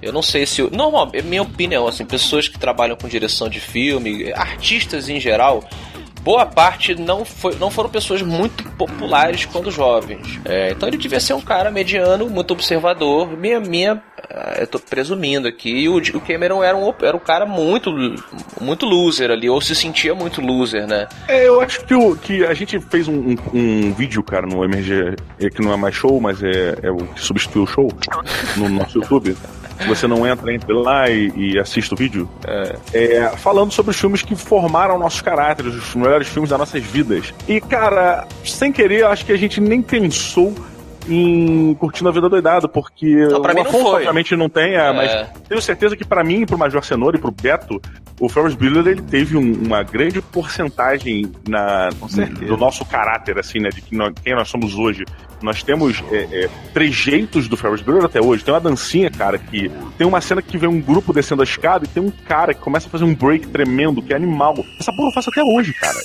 Eu 0.00 0.12
não 0.12 0.22
sei 0.22 0.46
se. 0.46 0.62
Normal, 0.70 1.10
é 1.12 1.20
minha 1.20 1.42
opinião, 1.42 1.88
assim, 1.88 2.04
pessoas 2.04 2.46
que 2.46 2.58
trabalham 2.58 2.96
com 2.96 3.08
direção 3.08 3.48
de 3.48 3.58
filme, 3.58 4.32
artistas 4.32 5.08
em 5.08 5.18
geral, 5.18 5.68
boa 6.28 6.44
parte 6.44 6.94
não, 6.94 7.24
foi, 7.24 7.54
não 7.54 7.70
foram 7.70 7.88
pessoas 7.88 8.20
muito 8.20 8.62
populares 8.72 9.46
quando 9.46 9.70
jovens. 9.70 10.38
É, 10.44 10.72
então 10.72 10.86
ele 10.86 10.98
devia 10.98 11.18
ser 11.20 11.32
um 11.32 11.40
cara 11.40 11.70
mediano, 11.70 12.28
muito 12.28 12.50
observador. 12.50 13.34
Minha, 13.34 13.58
minha, 13.58 14.02
eu 14.58 14.66
tô 14.66 14.78
presumindo 14.78 15.46
aqui. 15.48 15.70
E 15.70 15.88
o, 15.88 15.96
o 15.96 16.20
Cameron 16.20 16.62
era 16.62 16.76
um, 16.76 16.92
era 17.02 17.16
um 17.16 17.20
cara 17.20 17.46
muito, 17.46 17.90
muito 18.60 18.86
loser 18.86 19.30
ali, 19.30 19.48
ou 19.48 19.60
se 19.60 19.74
sentia 19.74 20.14
muito 20.14 20.40
loser, 20.40 20.86
né? 20.86 21.06
É, 21.26 21.46
eu 21.46 21.60
acho 21.60 21.84
que, 21.84 21.94
o, 21.94 22.16
que 22.16 22.44
a 22.44 22.54
gente 22.54 22.78
fez 22.80 23.08
um, 23.08 23.30
um- 23.32 23.36
um 23.54 23.92
vídeo, 23.94 24.22
cara, 24.22 24.46
no 24.46 24.64
MRG, 24.64 25.16
é, 25.40 25.50
que 25.50 25.62
não 25.62 25.72
é 25.72 25.76
mais 25.76 25.94
show, 25.94 26.20
mas 26.20 26.42
é, 26.42 26.78
é 26.82 26.90
o 26.90 26.96
que 26.98 27.20
substituiu 27.20 27.64
o 27.64 27.66
show, 27.66 27.88
no 28.56 28.68
nosso 28.68 28.98
YouTube. 28.98 29.36
Se 29.80 29.86
você 29.86 30.08
não 30.08 30.26
entra, 30.26 30.52
entre 30.52 30.72
lá 30.72 31.08
e, 31.08 31.30
e 31.36 31.58
assista 31.58 31.94
o 31.94 31.96
vídeo. 31.98 32.28
É, 32.92 33.28
falando 33.36 33.70
sobre 33.72 33.92
os 33.92 33.96
filmes 34.00 34.22
que 34.22 34.34
formaram 34.34 34.98
nossos 34.98 35.20
caráteres, 35.20 35.72
os 35.74 35.94
melhores 35.94 36.26
filmes 36.26 36.50
das 36.50 36.58
nossas 36.58 36.82
vidas. 36.82 37.32
E, 37.46 37.60
cara, 37.60 38.26
sem 38.44 38.72
querer, 38.72 39.04
acho 39.04 39.24
que 39.24 39.30
a 39.32 39.36
gente 39.38 39.60
nem 39.60 39.80
pensou 39.80 40.52
em 41.08 41.74
Curtindo 41.74 42.08
a 42.08 42.12
Vida 42.12 42.28
Doidado, 42.28 42.68
porque 42.68 43.06
Não, 43.30 43.40
pra 43.42 43.52
o 43.52 43.54
mim 43.54 43.62
não 43.62 43.70
Afonso, 43.70 43.84
foi. 43.84 43.94
obviamente, 43.96 44.36
não 44.36 44.48
tem, 44.48 44.74
é, 44.74 44.88
É. 44.88 44.92
mas 44.92 45.28
tenho 45.48 45.60
certeza 45.62 45.96
que 45.96 46.04
pra 46.04 46.22
mim, 46.22 46.44
pro 46.46 46.58
Major 46.58 46.84
Cenoura 46.84 47.16
e 47.16 47.20
pro 47.20 47.30
Beto, 47.30 47.80
o 48.20 48.28
Ferris 48.28 48.54
Bueller 48.54 48.86
ele 48.86 49.02
teve 49.02 49.36
um- 49.36 49.52
uma 49.64 49.82
grande 49.82 50.20
porcentagem 50.20 51.30
na, 51.48 51.88
do 52.46 52.56
nosso 52.56 52.84
caráter, 52.84 53.38
assim, 53.38 53.60
né? 53.60 53.68
De 53.70 53.80
que 53.80 53.96
nós- 53.96 54.12
quem 54.22 54.34
nós 54.34 54.48
somos 54.48 54.74
hoje. 54.74 55.04
Nós 55.40 55.62
temos 55.62 56.02
é, 56.10 56.44
é, 56.44 56.50
trejeitos 56.74 57.46
do 57.46 57.56
Ferris 57.56 57.80
Bueller 57.80 58.04
até 58.04 58.20
hoje. 58.20 58.42
Tem 58.44 58.52
uma 58.52 58.60
dancinha, 58.60 59.08
cara, 59.10 59.38
que 59.38 59.70
tem 59.96 60.04
uma 60.06 60.20
cena 60.20 60.42
que 60.42 60.58
vem 60.58 60.68
um 60.68 60.80
grupo 60.80 61.12
descendo 61.12 61.42
a 61.42 61.44
escada 61.44 61.84
e 61.84 61.88
tem 61.88 62.02
um 62.02 62.10
cara 62.10 62.52
que 62.52 62.60
começa 62.60 62.88
a 62.88 62.90
fazer 62.90 63.04
um 63.04 63.14
break 63.14 63.46
tremendo, 63.46 64.02
que 64.02 64.12
é 64.12 64.16
animal. 64.16 64.54
Essa 64.80 64.92
porra 64.92 65.08
eu 65.08 65.12
faço 65.12 65.30
até 65.30 65.42
hoje, 65.42 65.72
cara. 65.74 65.96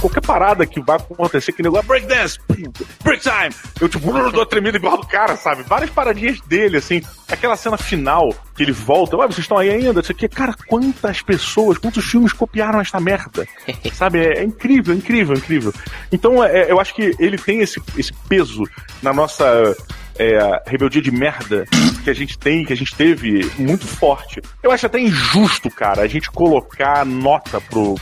Qualquer 0.00 0.22
parada 0.22 0.66
que 0.66 0.80
vai 0.80 0.96
acontecer, 0.96 1.52
que 1.52 1.62
negócio, 1.62 1.86
break 1.86 2.06
dance, 2.06 2.38
break 3.02 3.22
time. 3.22 3.54
Eu, 3.80 3.88
tipo, 3.88 4.10
dou 4.30 4.46
tremendo 4.46 4.76
igual 4.76 4.96
do 4.96 5.06
cara, 5.06 5.36
sabe? 5.36 5.62
Várias 5.62 5.90
paradinhas 5.90 6.40
dele, 6.42 6.78
assim. 6.78 7.02
Aquela 7.28 7.56
cena 7.56 7.76
final 7.76 8.34
que 8.56 8.62
ele 8.62 8.72
volta, 8.72 9.16
ué, 9.16 9.26
vocês 9.26 9.40
estão 9.40 9.58
aí 9.58 9.70
ainda? 9.70 10.00
Isso 10.00 10.12
aqui, 10.12 10.28
cara, 10.28 10.54
quantas 10.66 11.22
pessoas, 11.22 11.78
quantos 11.78 12.04
filmes 12.04 12.32
copiaram 12.32 12.80
esta 12.80 12.98
merda? 12.98 13.46
sabe? 13.92 14.20
É, 14.20 14.38
é 14.40 14.44
incrível, 14.44 14.94
incrível, 14.94 15.36
incrível. 15.36 15.72
Então, 16.10 16.42
é, 16.42 16.70
eu 16.70 16.80
acho 16.80 16.94
que 16.94 17.14
ele 17.18 17.36
tem 17.36 17.60
esse, 17.60 17.80
esse 17.96 18.12
peso 18.28 18.64
na 19.02 19.12
nossa 19.12 19.76
é, 20.18 20.62
rebeldia 20.66 21.00
de 21.02 21.10
merda 21.10 21.64
que 22.04 22.10
a 22.10 22.14
gente 22.14 22.38
tem, 22.38 22.64
que 22.64 22.72
a 22.72 22.76
gente 22.76 22.94
teve, 22.94 23.50
muito 23.58 23.86
forte. 23.86 24.40
Eu 24.62 24.70
acho 24.70 24.86
até 24.86 24.98
injusto, 25.00 25.70
cara, 25.70 26.02
a 26.02 26.06
gente 26.08 26.30
colocar 26.30 27.04
nota 27.04 27.60
pro, 27.60 27.94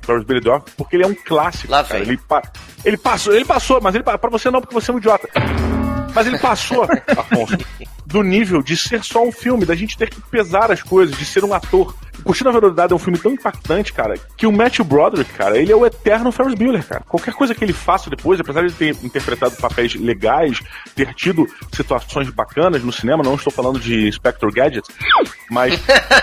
pro 0.00 0.24
The 0.24 0.50
Office, 0.50 0.74
porque 0.76 0.96
ele 0.96 1.04
é 1.04 1.06
um 1.08 1.14
clássico. 1.14 1.70
Lá 1.72 1.82
cara. 1.84 2.00
vem. 2.00 2.08
Ele, 2.10 2.18
pa- 2.18 2.42
ele 2.84 2.96
passou, 2.96 3.34
ele 3.34 3.44
passou, 3.44 3.80
mas 3.80 3.94
ele, 3.94 4.04
pa- 4.04 4.18
pra 4.18 4.30
você 4.30 4.50
não, 4.50 4.60
porque 4.60 4.74
você 4.74 4.90
é 4.90 4.94
um 4.94 4.98
idiota. 4.98 5.28
Mas 6.14 6.26
ele 6.26 6.38
passou, 6.38 6.84
Afonso. 6.84 7.58
do 8.06 8.22
nível 8.22 8.62
de 8.62 8.74
ser 8.76 9.02
só 9.04 9.22
um 9.22 9.32
filme, 9.32 9.66
da 9.66 9.74
gente 9.74 9.98
ter 9.98 10.08
que 10.08 10.20
pesar 10.22 10.70
as 10.72 10.82
coisas, 10.82 11.14
de 11.16 11.24
ser 11.26 11.44
um 11.44 11.52
ator. 11.52 11.94
Curtindo 12.24 12.50
a 12.50 12.52
Velocidade 12.52 12.92
é 12.92 12.96
um 12.96 12.98
filme 12.98 13.18
tão 13.18 13.32
impactante, 13.32 13.92
cara, 13.92 14.14
que 14.36 14.46
o 14.46 14.52
Matthew 14.52 14.84
Broderick, 14.84 15.32
cara, 15.32 15.58
ele 15.58 15.72
é 15.72 15.76
o 15.76 15.86
eterno 15.86 16.32
Ferris 16.32 16.54
Bueller, 16.54 16.84
cara. 16.86 17.04
Qualquer 17.06 17.34
coisa 17.34 17.54
que 17.54 17.64
ele 17.64 17.72
faça 17.72 18.10
depois, 18.10 18.40
apesar 18.40 18.60
de 18.60 18.66
ele 18.66 18.94
ter 18.94 19.04
interpretado 19.04 19.56
papéis 19.56 19.94
legais, 19.94 20.60
ter 20.94 21.14
tido 21.14 21.46
situações 21.72 22.28
bacanas 22.30 22.82
no 22.82 22.92
cinema, 22.92 23.22
não 23.22 23.34
estou 23.34 23.52
falando 23.52 23.78
de 23.78 24.10
Spectre 24.12 24.50
Gadget, 24.50 24.86
mas 25.50 25.74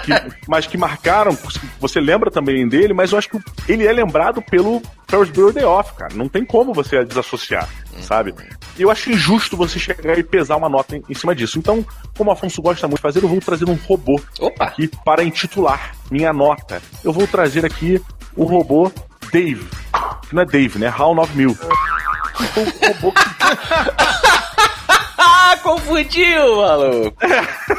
que, 0.03 0.12
mas 0.47 0.67
que 0.67 0.77
marcaram, 0.77 1.38
você 1.79 1.99
lembra 1.99 2.29
também 2.29 2.67
dele, 2.67 2.93
mas 2.93 3.12
eu 3.12 3.17
acho 3.17 3.29
que 3.29 3.39
ele 3.67 3.86
é 3.86 3.91
lembrado 3.91 4.41
pelo 4.41 4.82
Ferris 5.13 5.29
Bueller 5.29 5.53
Day 5.53 5.63
Off, 5.63 5.93
cara. 5.93 6.15
Não 6.15 6.27
tem 6.27 6.43
como 6.43 6.73
você 6.73 7.03
desassociar, 7.06 7.69
sabe? 8.01 8.34
E 8.77 8.82
eu 8.82 8.89
acho 8.89 9.12
injusto 9.12 9.56
você 9.56 9.77
chegar 9.77 10.17
e 10.17 10.23
pesar 10.23 10.56
uma 10.56 10.67
nota 10.67 10.95
em, 10.95 11.03
em 11.08 11.13
cima 11.13 11.36
disso. 11.36 11.60
Então, 11.60 11.86
como 12.17 12.32
o 12.32 12.34
Afonso 12.34 12.62
gosta 12.62 12.88
muito 12.88 12.97
de 12.97 13.03
fazer, 13.03 13.23
eu 13.23 13.27
vou 13.27 13.39
trazer 13.39 13.69
um 13.69 13.75
robô 13.75 14.19
Opa. 14.39 14.65
aqui 14.65 14.89
para 15.06 15.23
intitular 15.23 15.82
minha 16.11 16.33
nota. 16.33 16.81
Eu 17.03 17.11
vou 17.13 17.27
trazer 17.27 17.65
aqui 17.65 18.01
o 18.35 18.43
robô 18.43 18.91
Dave. 19.31 19.67
Que 20.27 20.35
não 20.35 20.43
é 20.43 20.45
Dave, 20.45 20.79
né? 20.79 20.87
HAL 20.87 21.15
9000. 21.15 21.51
O 21.51 22.87
robô 22.87 23.11
que 23.11 23.23
confundiu, 25.63 26.57
maluco. 26.57 27.17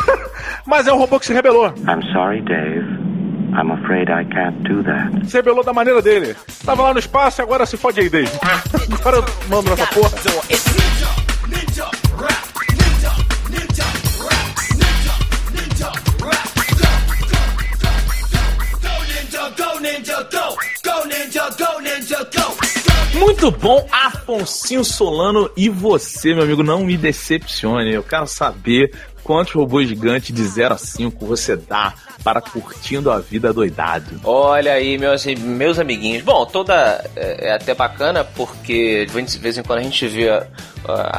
Mas 0.66 0.86
é 0.86 0.92
um 0.92 0.96
robô 0.96 1.20
que 1.20 1.26
se 1.26 1.32
rebelou. 1.32 1.66
I'm 1.66 2.02
sorry, 2.12 2.40
Dave. 2.42 3.04
I'm 3.54 3.70
afraid 3.70 4.10
I 4.10 4.24
can't 4.34 4.62
do 4.64 4.82
that. 4.82 5.30
Se 5.30 5.36
rebelou 5.36 5.62
da 5.62 5.72
maneira 5.72 6.02
dele. 6.02 6.34
Tava 6.64 6.82
lá 6.82 6.92
no 6.92 6.98
espaço 6.98 7.40
e 7.40 7.42
agora 7.42 7.66
se 7.66 7.76
fode 7.76 8.00
aí, 8.00 8.08
Dave. 8.08 8.30
Agora 9.00 9.18
eu 9.18 9.24
mando 9.48 9.70
nessa 9.70 9.86
porra. 9.86 10.10
Muito 23.14 23.51
bom, 23.51 23.85
Afonsinho 23.90 24.85
Solano. 24.85 25.51
E 25.57 25.68
você, 25.68 26.33
meu 26.33 26.44
amigo, 26.44 26.62
não 26.62 26.85
me 26.85 26.97
decepcione. 26.97 27.92
Eu 27.92 28.05
quero 28.05 28.27
saber 28.29 28.92
quantos 29.25 29.53
robôs 29.53 29.88
gigantes 29.88 30.33
de 30.33 30.44
0 30.44 30.75
a 30.75 30.79
5 30.79 31.27
você 31.27 31.57
dá 31.57 31.94
para 32.23 32.40
curtindo 32.40 33.11
a 33.11 33.18
vida 33.18 33.53
doidado. 33.53 34.20
Olha 34.23 34.75
aí, 34.75 34.97
meus, 34.97 35.27
meus 35.27 35.79
amiguinhos. 35.79 36.23
Bom, 36.23 36.47
toda. 36.47 37.05
É, 37.16 37.49
é 37.49 37.53
até 37.55 37.75
bacana 37.75 38.23
porque 38.23 39.05
de 39.07 39.38
vez 39.38 39.59
em 39.59 39.62
quando 39.62 39.81
a 39.81 39.83
gente 39.83 40.07
vê 40.07 40.29
a, 40.29 40.47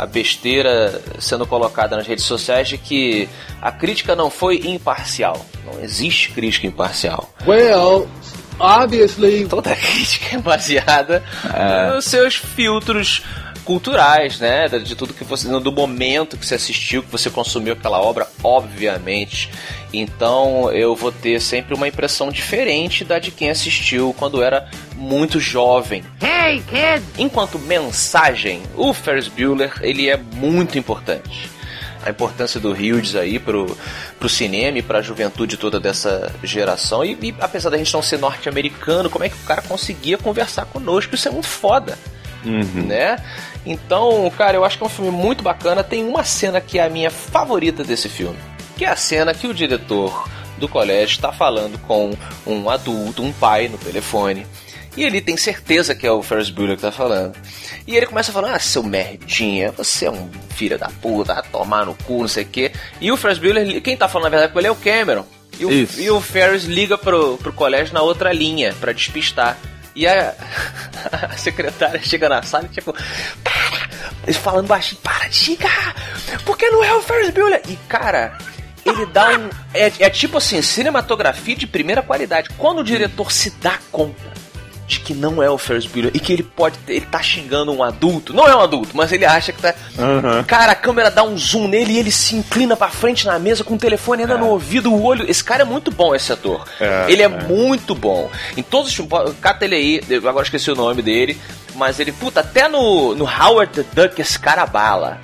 a 0.03 0.05
besteira 0.05 1.01
sendo 1.19 1.45
colocada 1.45 1.97
nas 1.97 2.07
redes 2.07 2.23
sociais 2.23 2.69
de 2.69 2.77
que 2.77 3.27
a 3.61 3.71
crítica 3.71 4.15
não 4.15 4.29
foi 4.29 4.61
imparcial. 4.65 5.45
Não 5.65 5.81
existe 5.81 6.31
crítica 6.31 6.67
imparcial. 6.67 7.29
Well, 7.45 8.07
obviously. 8.59 9.47
Toda 9.47 9.75
crítica 9.75 10.35
é 10.35 10.39
baseada 10.39 11.23
nos 11.93 12.05
seus 12.05 12.35
filtros 12.35 13.23
culturais, 13.65 14.39
né? 14.39 14.67
De 14.69 14.95
tudo 14.95 15.13
que 15.13 15.23
você. 15.23 15.47
do 15.59 15.71
momento 15.71 16.37
que 16.37 16.45
você 16.45 16.55
assistiu, 16.55 17.03
que 17.03 17.11
você 17.11 17.29
consumiu 17.29 17.73
aquela 17.73 17.99
obra, 17.99 18.27
obviamente. 18.43 19.49
Então 19.91 20.71
eu 20.71 20.95
vou 20.95 21.11
ter 21.11 21.41
sempre 21.41 21.73
uma 21.73 21.87
impressão 21.87 22.29
diferente 22.29 23.03
da 23.03 23.17
de 23.17 23.31
quem 23.31 23.49
assistiu 23.49 24.13
quando 24.17 24.41
era 24.41 24.69
muito 24.95 25.39
jovem. 25.39 26.03
Hey, 26.21 26.61
kid! 26.61 27.03
Enquanto 27.17 27.57
mensagem, 27.59 28.61
o 28.75 28.93
Ferris 28.93 29.27
Bueller 29.27 29.73
ele 29.81 30.09
é 30.09 30.17
muito 30.17 30.77
importante. 30.77 31.54
A 32.05 32.11
importância 32.11 32.59
do 32.59 32.71
Hughes 32.71 33.15
aí 33.15 33.39
pro, 33.39 33.75
pro 34.19 34.29
cinema 34.29 34.77
e 34.77 34.81
pra 34.81 35.01
juventude 35.01 35.57
toda 35.57 35.79
dessa 35.79 36.31
geração. 36.43 37.03
E, 37.03 37.17
e 37.21 37.35
apesar 37.39 37.71
da 37.71 37.77
gente 37.77 37.93
não 37.93 38.01
ser 38.01 38.19
norte-americano, 38.19 39.09
como 39.09 39.23
é 39.23 39.29
que 39.29 39.35
o 39.35 39.45
cara 39.45 39.63
conseguia 39.63 40.17
conversar 40.17 40.65
conosco? 40.65 41.15
Isso 41.15 41.27
é 41.27 41.31
muito 41.31 41.47
foda. 41.47 41.97
Né? 42.45 43.17
Então, 43.65 44.31
cara, 44.37 44.55
eu 44.55 44.63
acho 44.63 44.77
que 44.77 44.83
é 44.83 44.87
um 44.87 44.89
filme 44.89 45.09
muito 45.09 45.43
bacana. 45.43 45.83
Tem 45.83 46.07
uma 46.07 46.23
cena 46.23 46.61
que 46.61 46.77
é 46.77 46.85
a 46.85 46.89
minha 46.89 47.09
favorita 47.09 47.83
desse 47.83 48.07
filme, 48.07 48.37
que 48.77 48.85
é 48.85 48.89
a 48.89 48.95
cena 48.95 49.33
que 49.33 49.47
o 49.47 49.53
diretor 49.53 50.29
do 50.57 50.67
colégio 50.67 51.15
está 51.15 51.31
falando 51.31 51.77
com 51.79 52.13
um 52.45 52.69
adulto, 52.69 53.23
um 53.23 53.33
pai, 53.33 53.67
no 53.67 53.77
telefone. 53.77 54.45
E 54.97 55.03
ele 55.03 55.19
tem 55.19 55.35
certeza 55.35 55.93
que 55.93 56.07
é 56.07 56.11
o 56.11 56.23
Ferris 56.23 56.49
Bueller 56.49 56.75
que 56.75 56.81
tá 56.81 56.91
falando. 56.91 57.35
E 57.85 57.95
ele 57.95 58.05
começa 58.05 58.31
a 58.31 58.33
falar: 58.33 58.55
Ah, 58.55 58.59
seu 58.59 58.81
merdinha, 58.83 59.71
você 59.71 60.05
é 60.05 60.11
um 60.11 60.29
filho 60.51 60.77
da 60.77 60.89
puta, 61.01 61.33
vai 61.33 61.43
tomar 61.43 61.85
no 61.85 61.95
cu, 61.95 62.21
não 62.21 62.27
sei 62.27 62.43
o 62.43 62.47
quê. 62.47 62.71
E 63.01 63.11
o 63.11 63.17
Ferris 63.17 63.37
Bueller, 63.37 63.81
quem 63.81 63.97
tá 63.97 64.07
falando 64.07 64.25
na 64.25 64.29
verdade 64.29 64.53
com 64.53 64.59
ele 64.59 64.67
é 64.67 64.71
o 64.71 64.75
Cameron. 64.75 65.25
E 65.59 65.65
o, 65.65 65.71
e 65.97 66.09
o 66.09 66.19
Ferris 66.19 66.63
liga 66.63 66.97
pro, 66.97 67.37
pro 67.37 67.53
colégio 67.53 67.93
na 67.93 68.01
outra 68.01 68.31
linha, 68.31 68.73
pra 68.79 68.91
despistar. 68.91 69.57
E 69.95 70.05
a, 70.05 70.33
a 71.11 71.37
secretária 71.37 72.01
chega 72.01 72.27
na 72.27 72.41
sala 72.43 72.65
e 72.65 72.73
tipo, 72.73 72.93
para! 73.43 73.85
Falando 74.33 74.67
baixinho, 74.67 75.01
para 75.01 75.27
de 75.27 75.35
xingar! 75.35 75.95
Porque 76.45 76.69
não 76.69 76.83
é 76.83 76.93
o 76.93 77.01
Ferris 77.01 77.29
Bueller! 77.29 77.61
E 77.67 77.75
cara, 77.87 78.37
ele 78.85 79.05
dá 79.07 79.29
um. 79.29 79.49
É, 79.73 79.91
é 79.99 80.09
tipo 80.09 80.37
assim, 80.37 80.61
cinematografia 80.61 81.55
de 81.55 81.67
primeira 81.67 82.01
qualidade. 82.01 82.49
Quando 82.57 82.79
o 82.79 82.83
diretor 82.83 83.31
se 83.31 83.49
dá 83.51 83.79
conta 83.91 84.34
de 84.87 84.99
que 84.99 85.13
não 85.13 85.41
é 85.41 85.49
o 85.49 85.57
Ferris 85.57 85.85
Bueller 85.85 86.11
e 86.13 86.19
que 86.19 86.31
ele 86.31 86.43
pode 86.43 86.77
ter, 86.79 86.93
ele 86.93 87.05
tá 87.05 87.21
xingando 87.21 87.71
um 87.71 87.83
adulto, 87.83 88.33
não 88.33 88.47
é 88.47 88.55
um 88.55 88.61
adulto, 88.61 88.95
mas 88.95 89.11
ele 89.11 89.25
acha 89.25 89.51
que 89.51 89.61
tá. 89.61 89.73
Cara, 90.47 90.73
a 90.73 90.75
câmera 90.75 91.09
dá 91.09 91.23
um 91.23 91.37
zoom 91.37 91.67
nele 91.67 91.93
e 91.93 91.99
ele 91.99 92.11
se 92.11 92.35
inclina 92.35 92.75
pra 92.75 92.89
frente 92.89 93.25
na 93.25 93.39
mesa 93.39 93.63
com 93.63 93.73
o 93.73 93.77
telefone 93.77 94.23
ainda 94.23 94.37
no 94.37 94.47
ouvido, 94.47 94.93
o 94.93 95.03
olho. 95.03 95.29
Esse 95.29 95.43
cara 95.43 95.63
é 95.63 95.65
muito 95.65 95.91
bom, 95.91 96.13
esse 96.13 96.31
ator. 96.31 96.65
É, 96.79 97.05
ele 97.09 97.23
é, 97.23 97.25
é. 97.25 97.29
muito 97.29 97.95
bom. 97.95 98.29
Em 98.55 98.61
todos 98.61 98.89
os 98.89 98.95
filmes, 98.95 99.11
cata 99.41 99.65
ele 99.65 99.75
aí, 99.75 100.01
eu 100.09 100.27
agora 100.29 100.45
esqueci 100.45 100.69
o 100.69 100.75
nome 100.75 101.01
dele, 101.01 101.39
mas 101.75 101.99
ele, 101.99 102.11
puta, 102.11 102.41
até 102.41 102.67
no, 102.67 103.15
no 103.15 103.25
Howard 103.25 103.73
the 103.73 103.85
Duck 103.93 104.21
esse 104.21 104.37
cara 104.39 104.65
bala. 104.65 105.19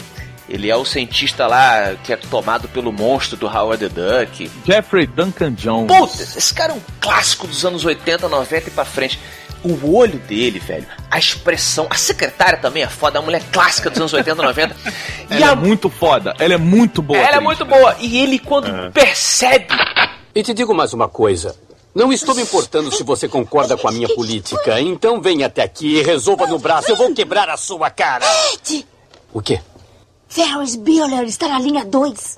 Ele 0.49 0.69
é 0.69 0.75
o 0.75 0.83
cientista 0.83 1.47
lá 1.47 1.95
que 2.03 2.11
é 2.11 2.17
tomado 2.17 2.67
pelo 2.67 2.91
monstro 2.91 3.37
do 3.37 3.47
Howard 3.47 3.87
the 3.87 3.89
Duck. 3.89 4.51
Jeffrey 4.65 5.07
Duncan 5.07 5.53
Jones. 5.53 5.87
Puta, 5.87 6.21
esse 6.21 6.53
cara 6.53 6.73
é 6.73 6.75
um 6.75 6.81
clássico 6.99 7.47
dos 7.47 7.63
anos 7.65 7.85
80, 7.85 8.27
90 8.27 8.67
e 8.67 8.71
pra 8.71 8.83
frente. 8.83 9.17
O 9.63 9.95
olho 9.95 10.17
dele, 10.19 10.57
velho, 10.59 10.87
a 11.09 11.19
expressão. 11.19 11.85
A 11.89 11.95
secretária 11.95 12.57
também 12.57 12.81
é 12.81 12.87
foda, 12.87 13.19
a 13.19 13.21
mulher 13.21 13.43
clássica 13.51 13.89
dos 13.89 13.99
anos 13.99 14.13
80, 14.13 14.41
90. 14.41 14.75
e 15.29 15.35
Ela 15.35 15.49
a 15.49 15.51
é 15.51 15.55
muito 15.55 15.89
foda, 15.89 16.35
ela 16.39 16.53
é 16.55 16.57
muito 16.57 17.01
boa. 17.01 17.19
ela 17.19 17.37
é 17.37 17.39
muito 17.39 17.63
boa. 17.63 17.95
E 17.99 18.17
ele, 18.19 18.39
quando 18.39 18.91
percebe. 18.91 19.67
E 20.33 20.41
te 20.41 20.53
digo 20.53 20.73
mais 20.73 20.93
uma 20.93 21.07
coisa. 21.07 21.55
Não 21.93 22.11
estou 22.11 22.33
me 22.33 22.41
importando 22.41 22.89
se 22.91 23.03
você 23.03 23.27
concorda 23.27 23.75
com 23.77 23.87
a 23.87 23.91
minha 23.91 24.07
política. 24.15 24.79
Então 24.79 25.21
venha 25.21 25.47
até 25.47 25.61
aqui 25.61 25.97
e 25.97 26.01
resolva 26.03 26.47
no 26.47 26.57
braço. 26.57 26.89
Eu 26.89 26.95
vou 26.95 27.13
quebrar 27.13 27.49
a 27.49 27.57
sua 27.57 27.89
cara. 27.89 28.25
Ed, 28.53 28.87
O 29.33 29.41
quê? 29.41 29.59
Ferris 30.29 30.77
Bueller 30.77 31.23
está 31.23 31.49
na 31.49 31.59
linha 31.59 31.83
2. 31.83 32.37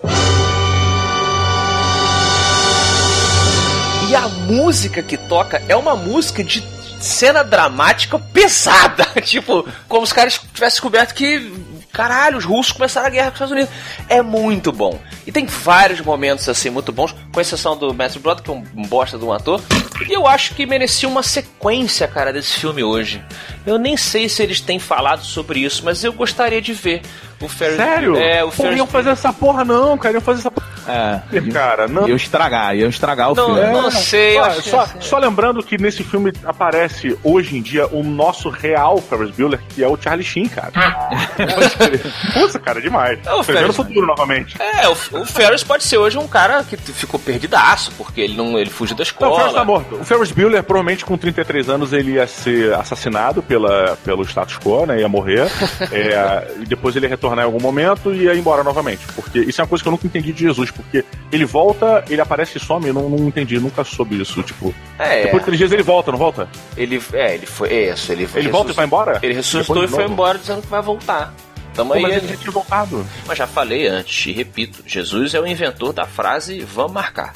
E 4.10 4.16
a 4.16 4.28
música 4.28 5.02
que 5.04 5.16
toca 5.18 5.62
é 5.70 5.76
uma 5.76 5.96
música 5.96 6.44
de 6.44 6.62
cena 7.04 7.44
dramática 7.44 8.18
pesada. 8.18 9.06
tipo, 9.22 9.68
como 9.88 10.04
os 10.04 10.14
caras 10.14 10.34
tivessem 10.54 10.76
descoberto 10.76 11.14
que. 11.14 11.74
Caralho, 11.92 12.40
os 12.40 12.44
russos 12.44 12.72
começaram 12.72 13.06
a 13.06 13.10
guerra 13.12 13.30
com 13.30 13.36
os 13.36 13.36
Estados 13.36 13.52
Unidos. 13.52 13.76
É 14.10 14.20
muito 14.24 14.72
bom. 14.72 15.00
E 15.28 15.32
tem 15.32 15.46
vários 15.46 16.02
momentos 16.02 16.50
assim 16.50 16.72
muito 16.72 16.92
bons, 16.92 17.14
com 17.32 17.40
exceção 17.40 17.78
do 17.78 17.94
Matthew 17.94 18.20
Broderick, 18.20 18.50
que 18.50 18.52
é 18.52 18.64
um 18.76 18.88
bosta 18.88 19.16
de 19.16 19.24
um 19.24 19.32
ator. 19.32 19.62
E 20.10 20.12
eu 20.12 20.26
acho 20.26 20.56
que 20.56 20.66
merecia 20.66 21.08
uma 21.08 21.22
sequência, 21.22 22.08
cara, 22.08 22.34
desse 22.34 22.60
filme 22.60 22.84
hoje. 22.84 23.24
Eu 23.64 23.78
nem 23.78 23.96
sei 23.96 24.28
se 24.28 24.42
eles 24.42 24.60
têm 24.60 24.80
falado 24.80 25.24
sobre 25.24 25.60
isso, 25.60 25.86
mas 25.86 26.04
eu 26.04 26.12
gostaria 26.12 26.60
de 26.60 26.74
ver 26.74 27.04
o 27.46 27.50
Ferris. 27.50 27.76
Sério? 27.78 28.16
É, 28.16 28.44
o 28.44 28.48
Pô, 28.48 28.64
Ferris. 28.64 28.78
iam 28.78 28.88
fazer 28.88 29.10
essa 29.12 29.32
porra 29.34 29.64
não, 29.66 29.98
cara. 29.98 30.14
Iam 30.16 30.22
fazer 30.22 30.40
essa 30.40 30.52
porra. 30.52 30.68
É, 30.86 31.22
Cara, 31.52 31.88
não. 31.88 32.08
Iam 32.10 32.18
estragar, 32.18 32.76
iam 32.76 32.90
estragar 32.90 33.32
o 33.32 33.36
Não, 33.36 33.46
filme. 33.56 33.62
não 33.72 33.90
sei, 33.90 34.38
eu 34.38 34.44
Só, 34.44 34.50
acho 34.50 34.62
que- 34.64 34.70
só, 34.70 34.88
só 35.00 35.18
lembrando 35.18 35.64
que 35.64 35.78
nesse 35.82 36.04
filme 36.04 36.34
aparece 36.44 37.18
hoje 37.24 37.56
em 37.58 37.62
dia 37.62 37.88
o 37.88 38.04
nosso 38.04 38.50
real 38.50 38.98
Ferris 38.98 39.32
Bueller, 39.32 39.62
que 39.70 39.82
é 39.82 39.88
o 39.88 39.96
Charlie 39.96 40.26
Sheen, 40.26 40.50
cara. 40.50 40.72
Puta, 42.34 42.60
cara, 42.60 42.82
demais. 42.82 43.20
É 43.26 43.34
o 43.34 43.44
Ferris- 43.44 43.76
futuro 43.76 44.06
novamente. 44.06 44.56
É, 44.62 44.88
o, 44.88 44.92
o 44.92 45.26
Ferris 45.26 45.64
pode 45.64 45.84
ser 45.84 45.98
hoje 45.98 46.18
um 46.18 46.28
cara 46.28 46.64
que 46.64 46.76
ficou 46.78 47.20
perdidaço, 47.20 47.92
porque 47.98 48.22
ele 48.22 48.36
não 48.36 48.58
ele 48.58 48.70
fugiu 48.70 48.96
da 48.96 49.04
Não, 49.20 49.32
o 49.32 49.36
Ferris 49.36 49.54
tá 49.54 49.60
escola. 49.62 49.66
morto. 49.66 49.96
O 49.96 50.04
Ferris 50.04 50.32
Bueller, 50.32 50.64
provavelmente 50.64 51.06
com 51.06 51.18
33 51.18 51.70
anos, 51.70 51.94
ele 51.94 52.14
ia 52.14 52.28
ser 52.28 52.74
assassinado 52.74 53.42
pela, 53.42 53.98
pelo 54.04 54.24
status 54.26 54.58
quo, 54.58 54.86
né? 54.86 55.00
Ia 55.00 55.08
morrer. 55.10 55.48
É, 55.94 56.48
e 56.62 56.66
depois 56.66 56.96
ele 56.96 57.06
ia 57.06 57.10
retornar 57.10 57.33
em 57.42 57.46
algum 57.46 57.60
momento 57.60 58.14
e 58.14 58.24
ia 58.24 58.36
embora 58.36 58.64
novamente. 58.64 59.06
Porque 59.16 59.40
isso 59.40 59.60
é 59.60 59.64
uma 59.64 59.68
coisa 59.68 59.84
que 59.84 59.88
eu 59.88 59.92
nunca 59.92 60.08
entendi 60.08 60.32
de 60.32 60.42
Jesus. 60.44 60.72
Porque 60.72 61.04
ele 61.32 61.46
volta, 61.46 62.04
ele 62.10 62.22
aparece 62.22 62.58
e 62.58 62.62
some. 62.62 62.88
Eu 62.88 62.94
não, 62.94 63.10
não 63.10 63.28
entendi, 63.28 63.60
nunca 63.60 63.84
soube 63.84 64.22
isso. 64.22 64.42
Tipo, 64.44 64.74
É, 65.00 65.24
depois 65.24 65.42
de 65.42 65.46
três 65.46 65.58
dias 65.58 65.72
ele 65.72 65.84
volta, 65.84 66.12
não 66.12 66.18
volta? 66.18 66.48
ele, 66.78 67.02
é, 67.14 67.36
ele 67.36 67.46
foi, 67.46 67.70
é 67.70 67.94
isso, 67.94 68.12
ele, 68.12 68.28
Ele 68.36 68.50
volta 68.50 68.72
e 68.72 68.76
vai 68.76 68.86
embora? 68.86 69.20
Ele 69.22 69.34
ressuscitou 69.34 69.84
e 69.84 69.88
foi 69.88 70.06
embora 70.06 70.38
dizendo 70.38 70.62
que 70.62 70.68
vai 70.68 70.82
voltar. 70.82 71.34
Tamo 71.74 71.90
Pô, 71.92 71.96
aí. 71.98 72.02
mas 72.02 72.24
ele 72.24 72.38
tinha 72.38 72.52
voltado. 72.52 73.06
Mas 73.28 73.38
já 73.38 73.48
falei 73.48 73.88
antes 73.88 74.26
e 74.28 74.32
repito, 74.32 74.84
Jesus 74.86 75.34
é 75.34 75.40
o 75.40 75.48
inventor 75.48 75.92
da 75.94 76.06
frase 76.06 76.62
vamos 76.62 76.92
marcar. 76.94 77.34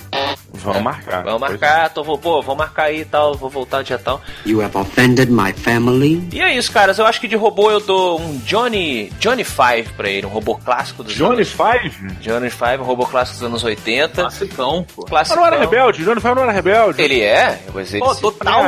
Vamos 0.54 0.82
marcar. 0.82 1.24
Vamos 1.24 1.40
marcar, 1.42 1.90
tô, 1.90 2.04
vou, 2.04 2.18
pô, 2.18 2.42
vou 2.42 2.56
marcar 2.56 2.84
aí 2.86 3.02
e 3.02 3.06
tal, 3.06 3.36
vou 3.36 3.50
voltar 3.50 3.84
dia 3.84 3.98
tal. 4.00 4.22
You 4.46 4.62
have 4.62 4.76
offended 4.78 5.30
my 5.32 5.54
family. 5.54 6.28
E 6.34 6.42
é 6.42 6.56
isso, 6.56 6.72
caras. 6.72 6.98
Eu 6.98 7.06
acho 7.06 7.20
que 7.22 7.28
de 7.28 7.36
robô 7.36 7.70
eu 7.70 7.80
dou 7.80 8.20
um 8.20 8.38
Johnny 8.40 9.12
Johnny 9.20 9.44
Five 9.44 9.90
pra 9.96 10.10
ele, 10.10 10.26
um 10.26 10.30
robô 10.30 10.56
clássico 10.56 11.04
dos 11.04 11.14
Johnny 11.14 11.36
anos... 11.36 11.50
Five? 11.52 12.14
Johnny 12.22 12.50
Five, 12.50 12.78
um 12.80 12.84
robô 12.86 13.06
clássico 13.06 13.38
dos 13.40 13.48
anos 13.48 13.64
80. 13.64 14.22
Classicão, 14.22 14.86
pô. 14.96 15.02
Mas 15.04 15.10
Clássico. 15.10 15.40
não 15.40 15.46
era 15.46 15.60
rebelde, 15.60 16.04
Johnny 16.04 16.22
Five 16.22 16.36
não 16.36 16.44
era 16.44 16.52
rebelde. 16.52 17.02
Ele 17.02 17.22
é? 17.22 17.60
Mas 17.74 17.94
ele 17.94 18.04
Pô, 18.04 18.14
se- 18.14 18.22
total. 18.22 18.64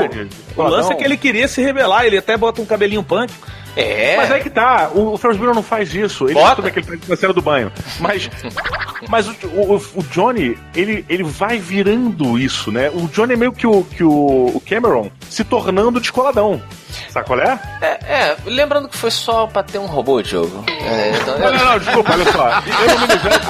O 0.55 0.63
lance 0.63 0.91
é 0.91 0.95
que 0.95 1.03
ele 1.03 1.17
queria 1.17 1.47
se 1.47 1.61
rebelar, 1.61 2.05
ele 2.05 2.17
até 2.17 2.35
bota 2.37 2.61
um 2.61 2.65
cabelinho 2.65 3.01
punk. 3.03 3.33
É. 3.75 4.17
Mas 4.17 4.31
aí 4.31 4.41
que 4.41 4.49
tá, 4.49 4.89
o, 4.93 5.13
o 5.13 5.17
Ferris 5.17 5.37
Bueller 5.37 5.55
não 5.55 5.63
faz 5.63 5.93
isso. 5.93 6.25
Ele 6.25 6.33
Bota. 6.33 6.57
tudo 6.57 6.71
que 6.71 6.79
ele 6.79 6.87
faz 6.87 7.07
na 7.07 7.15
cena 7.15 7.33
do 7.33 7.41
banho. 7.41 7.71
Mas, 7.99 8.29
mas 9.07 9.27
o, 9.27 9.33
o, 9.47 9.75
o 9.95 10.03
Johnny, 10.03 10.57
ele, 10.75 11.05
ele 11.07 11.23
vai 11.23 11.59
virando 11.59 12.37
isso, 12.37 12.71
né? 12.71 12.89
O 12.89 13.07
Johnny 13.07 13.33
é 13.33 13.37
meio 13.37 13.51
que 13.51 13.67
o, 13.67 13.83
que 13.83 14.03
o, 14.03 14.61
Cameron 14.67 15.09
se 15.29 15.43
tornando 15.43 15.99
descoladão. 15.99 16.61
Sabe 17.09 17.27
qual 17.27 17.39
é? 17.39 17.59
É, 17.81 17.87
é, 17.87 18.37
lembrando 18.45 18.89
que 18.89 18.97
foi 18.97 19.11
só 19.11 19.47
pra 19.47 19.63
ter 19.63 19.77
um 19.77 19.85
robô, 19.85 20.21
Diogo. 20.21 20.63
É, 20.67 21.11
então, 21.21 21.39
Não, 21.39 21.53
não, 21.53 21.65
não, 21.65 21.79
desculpa, 21.79 22.13
olha 22.13 22.31
só. 22.31 22.49
Eu 22.49 22.99
não 22.99 23.07
me 23.07 23.15
baixo. 23.17 23.49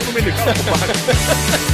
Eu 0.00 0.06
não 0.06 0.12
me 0.12 0.22
nivelo 0.22 1.73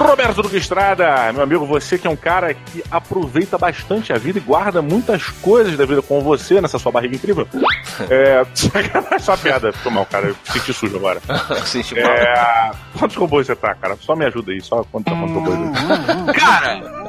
Roberto 0.00 0.42
Duque 0.42 0.56
Estrada, 0.56 1.32
meu 1.32 1.42
amigo, 1.42 1.64
você 1.64 1.98
que 1.98 2.06
é 2.06 2.10
um 2.10 2.16
cara 2.16 2.52
que 2.52 2.82
aproveita 2.90 3.56
bastante 3.56 4.12
a 4.12 4.18
vida 4.18 4.38
e 4.38 4.42
guarda 4.42 4.82
muitas 4.82 5.28
coisas 5.28 5.76
da 5.76 5.84
vida 5.86 6.02
com 6.02 6.20
você 6.20 6.60
nessa 6.60 6.78
sua 6.78 6.92
barriga 6.92 7.16
incrível. 7.16 7.46
É. 8.10 8.44
Só 9.18 9.38
piada, 9.38 9.72
foi 9.72 9.90
mal, 9.90 10.04
cara. 10.04 10.26
Eu 10.26 10.36
senti 10.44 10.70
sujo 10.70 10.96
agora. 10.96 11.18
Senti 11.64 11.94
mal. 11.94 12.10
É. 12.10 12.70
Quantos 12.98 13.16
robôs 13.16 13.46
você 13.46 13.56
tá, 13.56 13.74
cara? 13.74 13.96
Só 13.98 14.14
me 14.14 14.26
ajuda 14.26 14.52
aí, 14.52 14.60
só 14.60 14.84
quantos, 14.84 15.14
quantos 15.14 15.34
robôs 15.34 15.56
aí. 15.56 16.34
Cara! 16.34 17.06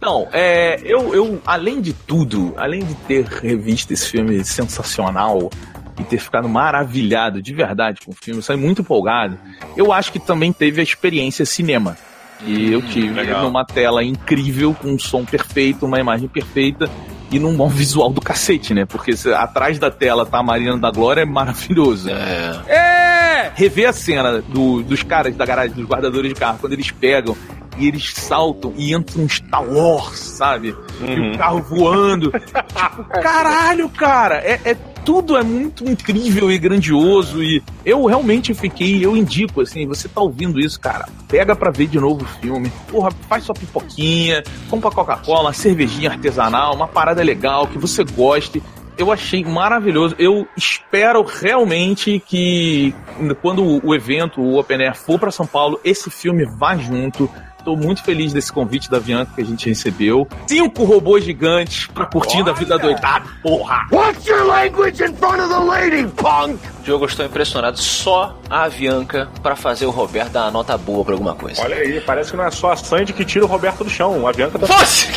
Não, 0.00 0.28
é, 0.32 0.80
eu, 0.84 1.12
eu, 1.12 1.42
além 1.44 1.80
de 1.80 1.92
tudo, 1.92 2.54
além 2.56 2.84
de 2.84 2.94
ter 2.94 3.24
revisto 3.24 3.92
esse 3.92 4.08
filme 4.08 4.44
sensacional 4.44 5.50
e 5.98 6.04
ter 6.04 6.18
ficado 6.18 6.48
maravilhado 6.48 7.40
de 7.40 7.54
verdade 7.54 8.00
com 8.04 8.12
o 8.12 8.14
filme, 8.14 8.38
eu 8.38 8.42
saí 8.42 8.56
muito 8.56 8.82
empolgado, 8.82 9.38
eu 9.76 9.92
acho 9.92 10.12
que 10.12 10.18
também 10.18 10.52
teve 10.52 10.80
a 10.80 10.84
experiência 10.84 11.44
cinema. 11.46 11.96
E 12.44 12.70
eu 12.70 12.82
tive 12.82 13.14
legal. 13.14 13.44
numa 13.44 13.64
tela 13.64 14.04
incrível, 14.04 14.74
com 14.74 14.88
um 14.88 14.98
som 14.98 15.24
perfeito, 15.24 15.86
uma 15.86 15.98
imagem 15.98 16.28
perfeita 16.28 16.90
e 17.30 17.38
num 17.38 17.56
bom 17.56 17.66
visual 17.70 18.10
do 18.10 18.20
cacete, 18.20 18.74
né? 18.74 18.84
Porque 18.84 19.14
atrás 19.34 19.78
da 19.78 19.90
tela 19.90 20.26
tá 20.26 20.38
a 20.38 20.42
Marina 20.42 20.76
da 20.76 20.90
Glória 20.90 21.22
é 21.22 21.24
maravilhoso. 21.24 22.10
É. 22.10 22.60
É! 22.68 23.52
Rever 23.54 23.88
a 23.88 23.92
cena 23.94 24.42
do- 24.42 24.82
dos 24.82 25.02
caras 25.02 25.34
da 25.34 25.46
garagem, 25.46 25.74
dos 25.74 25.86
guardadores 25.86 26.28
de 26.34 26.38
carro, 26.38 26.58
quando 26.60 26.74
eles 26.74 26.90
pegam 26.90 27.34
e 27.78 27.88
eles 27.88 28.12
saltam 28.14 28.72
e 28.76 28.92
entram 28.94 29.24
um 29.24 29.28
Star 29.28 29.64
Wars, 29.64 30.18
sabe? 30.18 30.76
E 31.00 31.20
o 31.34 31.38
carro 31.38 31.62
voando. 31.62 32.30
tipo, 32.38 33.04
caralho, 33.22 33.88
cara! 33.88 34.36
É, 34.44 34.60
é- 34.64 34.76
tudo 35.06 35.36
é 35.36 35.42
muito 35.44 35.88
incrível 35.88 36.50
e 36.50 36.58
grandioso. 36.58 37.40
E 37.40 37.62
eu 37.84 38.04
realmente 38.04 38.52
fiquei, 38.52 39.06
eu 39.06 39.16
indico, 39.16 39.60
assim, 39.60 39.86
você 39.86 40.08
tá 40.08 40.20
ouvindo 40.20 40.58
isso, 40.58 40.80
cara, 40.80 41.08
pega 41.28 41.54
pra 41.54 41.70
ver 41.70 41.86
de 41.86 41.98
novo 41.98 42.24
o 42.24 42.40
filme. 42.40 42.70
Porra, 42.88 43.10
faz 43.28 43.44
sua 43.44 43.54
pipoquinha, 43.54 44.42
compra 44.68 44.90
Coca-Cola, 44.90 45.52
cervejinha 45.52 46.10
artesanal, 46.10 46.74
uma 46.74 46.88
parada 46.88 47.22
legal 47.22 47.68
que 47.68 47.78
você 47.78 48.02
goste 48.02 48.60
eu 48.98 49.12
achei 49.12 49.44
maravilhoso. 49.44 50.14
Eu 50.18 50.48
espero 50.56 51.22
realmente 51.22 52.18
que 52.26 52.94
quando 53.42 53.86
o 53.86 53.94
evento, 53.94 54.40
o 54.40 54.58
Open 54.58 54.82
Air 54.82 54.96
for 54.96 55.20
para 55.20 55.30
São 55.30 55.46
Paulo, 55.46 55.78
esse 55.84 56.08
filme 56.08 56.46
vá 56.46 56.78
junto. 56.78 57.28
Tô 57.66 57.74
muito 57.74 58.00
feliz 58.04 58.32
desse 58.32 58.52
convite 58.52 58.88
da 58.88 58.98
Avianca 58.98 59.32
que 59.34 59.40
a 59.40 59.44
gente 59.44 59.68
recebeu. 59.68 60.28
Cinco 60.46 60.84
robôs 60.84 61.24
gigantes 61.24 61.88
pra 61.88 62.06
curtindo 62.06 62.48
a 62.48 62.52
vida 62.52 62.78
doidada, 62.78 63.24
porra! 63.42 63.88
Watch 63.90 64.30
your 64.30 64.46
language 64.46 65.02
in 65.02 65.12
front 65.16 65.40
of 65.40 65.48
the 65.48 65.58
lady, 65.58 66.06
punk! 66.14 66.60
Diogo, 66.84 67.02
eu 67.02 67.08
estou 67.08 67.26
impressionado. 67.26 67.76
Só 67.76 68.38
a 68.48 68.62
Avianca 68.66 69.28
pra 69.42 69.56
fazer 69.56 69.84
o 69.84 69.90
Roberto 69.90 70.30
dar 70.30 70.42
uma 70.42 70.52
nota 70.52 70.78
boa 70.78 71.04
pra 71.04 71.14
alguma 71.14 71.34
coisa. 71.34 71.60
Olha 71.60 71.74
aí, 71.74 72.00
parece 72.02 72.30
que 72.30 72.36
não 72.36 72.44
é 72.44 72.52
só 72.52 72.70
a 72.70 72.76
Sandy 72.76 73.12
que 73.12 73.24
tira 73.24 73.44
o 73.44 73.48
Roberto 73.48 73.82
do 73.82 73.90
chão. 73.90 74.16
O 74.16 74.28
Avianca 74.28 74.60
tá. 74.60 74.66
Você! 74.68 75.08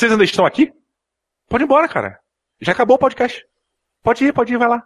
vocês 0.00 0.12
ainda 0.12 0.24
estão 0.24 0.46
aqui? 0.46 0.72
Pode 1.46 1.62
ir 1.62 1.66
embora, 1.66 1.86
cara. 1.86 2.18
Já 2.58 2.72
acabou 2.72 2.96
o 2.96 2.98
podcast. 2.98 3.44
Pode 4.02 4.24
ir, 4.24 4.32
pode 4.32 4.54
ir, 4.54 4.56
vai 4.56 4.66
lá. 4.66 4.82